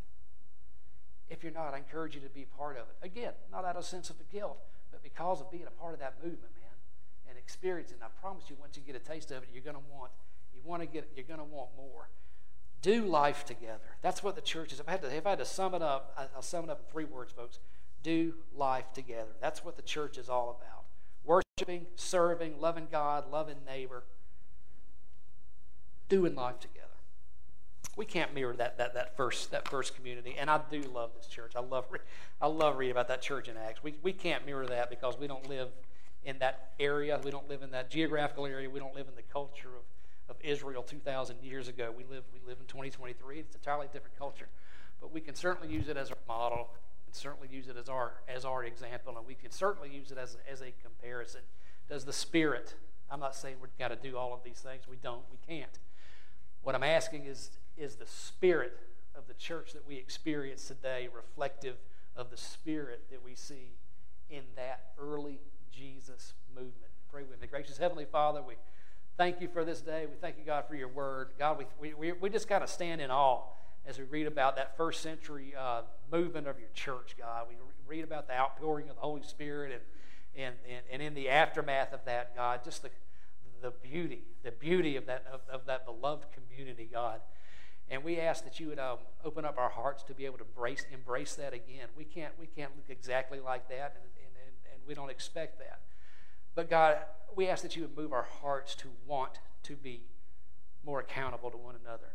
If 1.30 1.44
you're 1.44 1.54
not, 1.54 1.74
I 1.74 1.78
encourage 1.78 2.16
you 2.16 2.22
to 2.22 2.30
be 2.30 2.46
part 2.58 2.76
of 2.76 2.84
it. 2.84 3.06
Again, 3.06 3.34
not 3.52 3.64
out 3.64 3.76
of 3.76 3.84
a 3.84 3.86
sense 3.86 4.10
of 4.10 4.16
guilt, 4.32 4.58
but 4.92 5.04
because 5.04 5.40
of 5.42 5.52
being 5.52 5.68
a 5.68 5.82
part 5.82 5.94
of 5.94 6.00
that 6.00 6.16
movement, 6.24 6.52
man, 6.60 7.30
and 7.30 7.38
experiencing. 7.38 7.98
I 8.02 8.08
promise 8.22 8.46
you, 8.50 8.58
once 8.60 8.76
you 8.76 8.84
get 8.84 8.96
a 8.96 9.00
taste 9.00 9.32
of 9.32 9.44
it, 9.44 9.50
you're 9.54 9.64
going 9.64 9.76
to 9.76 9.92
want. 9.94 10.12
You 10.54 10.62
want 10.64 10.82
to 10.82 10.88
get. 10.88 11.10
You're 11.16 11.26
going 11.26 11.40
to 11.40 11.46
want 11.46 11.70
more. 11.78 12.10
Do 12.82 13.06
life 13.06 13.46
together. 13.46 13.98
That's 14.02 14.24
what 14.24 14.36
the 14.36 14.42
church 14.42 14.74
is. 14.74 14.80
If 14.80 14.88
I 14.88 14.92
had 14.92 15.02
to, 15.04 15.16
if 15.16 15.28
I 15.28 15.32
had 15.32 15.40
to 15.40 15.46
sum 15.46 15.76
it 15.76 15.82
up, 15.82 16.18
I'll 16.36 16.42
sum 16.42 16.64
it 16.64 16.70
up 16.70 16.80
in 16.80 16.92
three 16.92 17.06
words, 17.06 17.32
folks. 17.32 17.60
Do 18.02 18.34
life 18.56 18.92
together. 18.94 19.32
That's 19.42 19.64
what 19.64 19.76
the 19.76 19.82
church 19.82 20.18
is 20.18 20.30
all 20.30 20.60
about. 20.62 20.86
Worshiping, 21.26 21.86
serving, 21.96 22.60
loving 22.60 22.88
God, 22.90 23.30
loving 23.30 23.58
neighbor, 23.68 24.06
doing 26.10 26.36
life 26.36 26.60
together. 26.60 26.76
We 27.96 28.06
can't 28.06 28.34
mirror 28.34 28.56
that, 28.56 28.78
that, 28.78 28.94
that, 28.94 29.16
first, 29.18 29.52
that 29.52 29.68
first 29.68 29.96
community. 29.96 30.36
And 30.40 30.50
I 30.50 30.60
do 30.72 30.82
love 30.82 31.12
this 31.18 31.28
church. 31.28 31.54
I 31.56 31.60
love, 31.60 31.86
I 32.42 32.48
love 32.48 32.78
reading 32.78 32.92
about 32.92 33.08
that 33.10 33.22
church 33.22 33.48
in 33.48 33.58
Acts. 33.58 33.84
We, 33.84 33.96
we 34.02 34.14
can't 34.14 34.46
mirror 34.46 34.66
that 34.68 34.90
because 34.90 35.18
we 35.18 35.28
don't 35.28 35.48
live 35.50 35.70
in 36.24 36.40
that 36.40 36.72
area. 36.80 37.20
We 37.24 37.32
don't 37.32 37.50
live 37.50 37.62
in 37.62 37.72
that 37.72 37.90
geographical 37.90 38.46
area. 38.46 38.70
We 38.70 38.80
don't 38.80 38.96
live 38.96 39.08
in 39.08 39.16
the 39.16 39.22
culture 39.22 39.70
of 39.76 39.84
of 40.30 40.36
Israel 40.42 40.84
2,000 40.84 41.38
years 41.42 41.68
ago. 41.68 41.94
We 41.96 42.04
live, 42.04 42.24
we 42.34 42.40
live 42.48 42.60
in 42.60 42.68
2023. 42.68 43.40
It's 43.40 43.56
a 43.56 43.58
entirely 43.58 43.88
different 43.92 44.18
culture. 44.18 44.48
But 45.02 45.12
we 45.12 45.22
can 45.22 45.36
certainly 45.36 45.74
use 45.74 45.90
it 45.90 45.98
as 45.98 46.12
our 46.12 46.18
model. 46.28 46.70
Can 47.06 47.14
certainly 47.14 47.48
use 47.52 47.68
it 47.68 47.76
as 47.76 47.90
our, 47.90 48.14
as 48.28 48.46
our 48.46 48.64
example. 48.64 49.18
And 49.18 49.26
we 49.26 49.34
can 49.34 49.52
certainly 49.52 49.90
use 49.90 50.12
it 50.12 50.18
as, 50.18 50.38
as 50.50 50.62
a 50.62 50.72
comparison. 50.84 51.42
Does 51.90 52.06
the 52.06 52.14
Spirit, 52.14 52.76
I'm 53.10 53.20
not 53.20 53.36
saying 53.36 53.56
we've 53.60 53.78
got 53.80 53.88
to 53.88 53.96
do 53.96 54.18
all 54.18 54.34
of 54.34 54.44
these 54.44 54.60
things. 54.60 54.84
We 54.88 54.98
don't. 54.98 55.24
We 55.32 55.38
can't. 55.48 55.80
What 56.64 56.76
I'm 56.76 56.84
asking 56.84 57.26
is, 57.26 57.52
is 57.78 57.96
the 57.96 58.06
Spirit 58.06 58.78
of 59.16 59.28
the 59.28 59.34
church 59.34 59.74
that 59.74 59.88
we 59.88 59.96
experience 59.96 60.68
today 60.68 61.08
reflective 61.14 61.78
of 62.16 62.30
the 62.30 62.38
Spirit 62.38 63.06
that 63.12 63.24
we 63.24 63.36
see 63.36 63.76
in 64.30 64.44
that 64.56 64.92
early 65.00 65.40
Jesus 65.72 66.34
movement? 66.54 66.92
Pray 67.12 67.24
with 67.24 67.42
me. 67.42 67.48
Gracious 67.48 67.78
Heavenly 67.78 68.06
Father, 68.06 68.42
we 68.42 68.56
thank 69.18 69.42
you 69.42 69.48
for 69.48 69.64
this 69.64 69.82
day. 69.82 70.06
We 70.06 70.18
thank 70.18 70.38
you, 70.38 70.44
God, 70.46 70.66
for 70.68 70.76
your 70.76 70.90
word. 70.90 71.30
God, 71.40 71.64
we, 71.80 71.94
we, 71.94 72.12
we 72.12 72.30
just 72.30 72.48
kind 72.48 72.64
of 72.64 72.70
stand 72.70 73.02
in 73.02 73.10
awe 73.10 73.42
as 73.86 73.98
we 73.98 74.04
read 74.04 74.28
about 74.28 74.56
that 74.58 74.78
first 74.78 75.02
century 75.02 75.54
uh, 75.58 75.82
movement 76.12 76.48
of 76.48 76.60
your 76.60 76.70
church, 76.74 77.16
God. 77.18 77.46
We 77.50 77.56
read 77.88 78.04
about 78.04 78.28
the 78.28 78.34
outpouring 78.34 78.90
of 78.90 78.96
the 78.96 79.02
Holy 79.02 79.24
Spirit 79.24 79.72
and, 79.72 80.46
and, 80.46 80.56
and, 80.70 80.82
and 80.92 81.02
in 81.02 81.14
the 81.16 81.30
aftermath 81.30 81.94
of 81.94 82.06
that, 82.06 82.36
God, 82.36 82.64
just 82.64 82.84
the, 82.84 82.90
the 83.62 83.72
beauty, 83.72 84.24
the 84.44 84.52
beauty 84.52 84.96
of 84.96 85.06
that, 85.06 85.26
of, 85.32 85.42
of 85.52 85.66
that 85.66 85.86
beloved 85.86 86.26
community, 86.32 86.90
God. 86.92 87.22
And 87.90 88.04
we 88.04 88.20
ask 88.20 88.44
that 88.44 88.60
you 88.60 88.68
would 88.68 88.80
um, 88.80 89.00
open 89.26 89.46
up 89.46 89.58
our 89.58 89.70
hearts 89.70 90.04
to 90.04 90.14
be 90.14 90.26
able 90.26 90.38
to 90.38 90.44
embrace, 90.44 90.86
embrace 90.94 91.36
that 91.36 91.54
again. 91.54 91.88
We 91.98 92.04
can't, 92.04 92.34
we 92.40 92.46
can't 92.46 92.72
look 92.76 92.86
exactly 92.90 93.40
like 93.40 93.68
that, 93.70 93.96
and, 93.96 94.12
and, 94.24 94.36
and, 94.36 94.56
and 94.74 94.82
we 94.88 94.94
don't 94.94 95.10
expect 95.10 95.58
that. 95.60 95.80
But 96.54 96.70
God, 96.70 96.98
we 97.36 97.48
ask 97.48 97.64
that 97.64 97.76
you 97.76 97.84
would 97.84 97.98
move 97.98 98.14
our 98.14 98.28
hearts 98.42 98.76
to 98.76 98.88
want 99.08 99.40
to 99.64 99.76
be 99.76 100.04
more 100.86 101.00
accountable 101.00 101.50
to 101.52 101.58
one 101.58 101.76
another. 101.84 102.14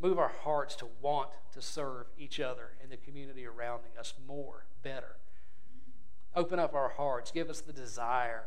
Move 0.00 0.18
our 0.18 0.32
hearts 0.42 0.76
to 0.76 0.86
want 1.00 1.30
to 1.52 1.62
serve 1.62 2.06
each 2.18 2.40
other 2.40 2.70
and 2.82 2.90
the 2.90 2.96
community 2.96 3.46
around 3.46 3.80
us 3.98 4.12
more, 4.26 4.66
better. 4.82 5.16
Open 6.34 6.58
up 6.58 6.74
our 6.74 6.90
hearts. 6.90 7.30
Give 7.30 7.48
us 7.48 7.62
the 7.62 7.72
desire 7.72 8.44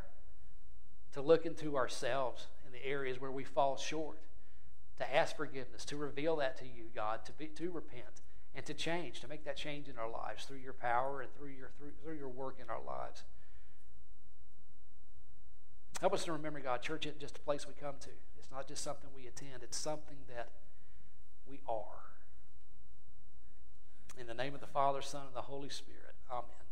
to 1.13 1.22
look 1.22 1.45
into 1.45 1.76
ourselves 1.76 2.48
in 2.65 2.72
the 2.72 2.86
areas 2.86 3.19
where 3.19 3.32
we 3.32 3.43
fall 3.43 3.78
short, 3.78 4.19
to 4.98 5.15
ask 5.15 5.36
forgiveness, 5.36 5.86
to 5.86 5.98
reveal 5.98 6.36
that 6.38 6.58
to 6.58 6.65
you, 6.65 6.86
God, 6.93 7.26
to, 7.26 7.32
be, 7.34 7.48
to 7.48 7.72
repent, 7.72 8.22
and 8.54 8.65
to 8.65 8.74
change, 8.74 9.22
to 9.22 9.28
make 9.28 9.45
that 9.45 9.58
change 9.58 9.88
in 9.88 9.98
our 9.98 10.10
lives 10.10 10.45
through 10.45 10.58
your 10.58 10.74
power 10.74 11.22
and 11.22 11.34
through 11.36 11.50
your, 11.50 11.72
through, 11.78 11.91
through 12.04 12.17
your 12.17 12.30
work 12.30 12.58
in 12.62 12.69
our 12.69 12.82
lives. 12.86 13.24
Help 16.00 16.13
us 16.13 16.24
to 16.26 16.32
remember, 16.32 16.60
God, 16.60 16.82
church 16.82 17.06
isn't 17.06 17.19
just 17.19 17.38
a 17.38 17.41
place 17.41 17.67
we 17.67 17.74
come 17.74 17.95
to. 18.02 18.10
It's 18.38 18.52
not 18.52 18.67
just 18.67 18.84
something 18.84 19.10
we 19.15 19.28
attend, 19.28 19.63
it's 19.63 19.78
something 19.78 20.17
that 20.34 20.50
we 21.45 21.60
are. 21.67 21.84
In 24.17 24.28
the 24.28 24.34
name 24.34 24.54
of 24.54 24.62
the 24.62 24.67
Father, 24.67 25.02
Son, 25.02 25.28
and 25.28 25.36
the 25.36 25.41
Holy 25.41 25.69
Spirit, 25.69 26.15
amen. 26.32 26.68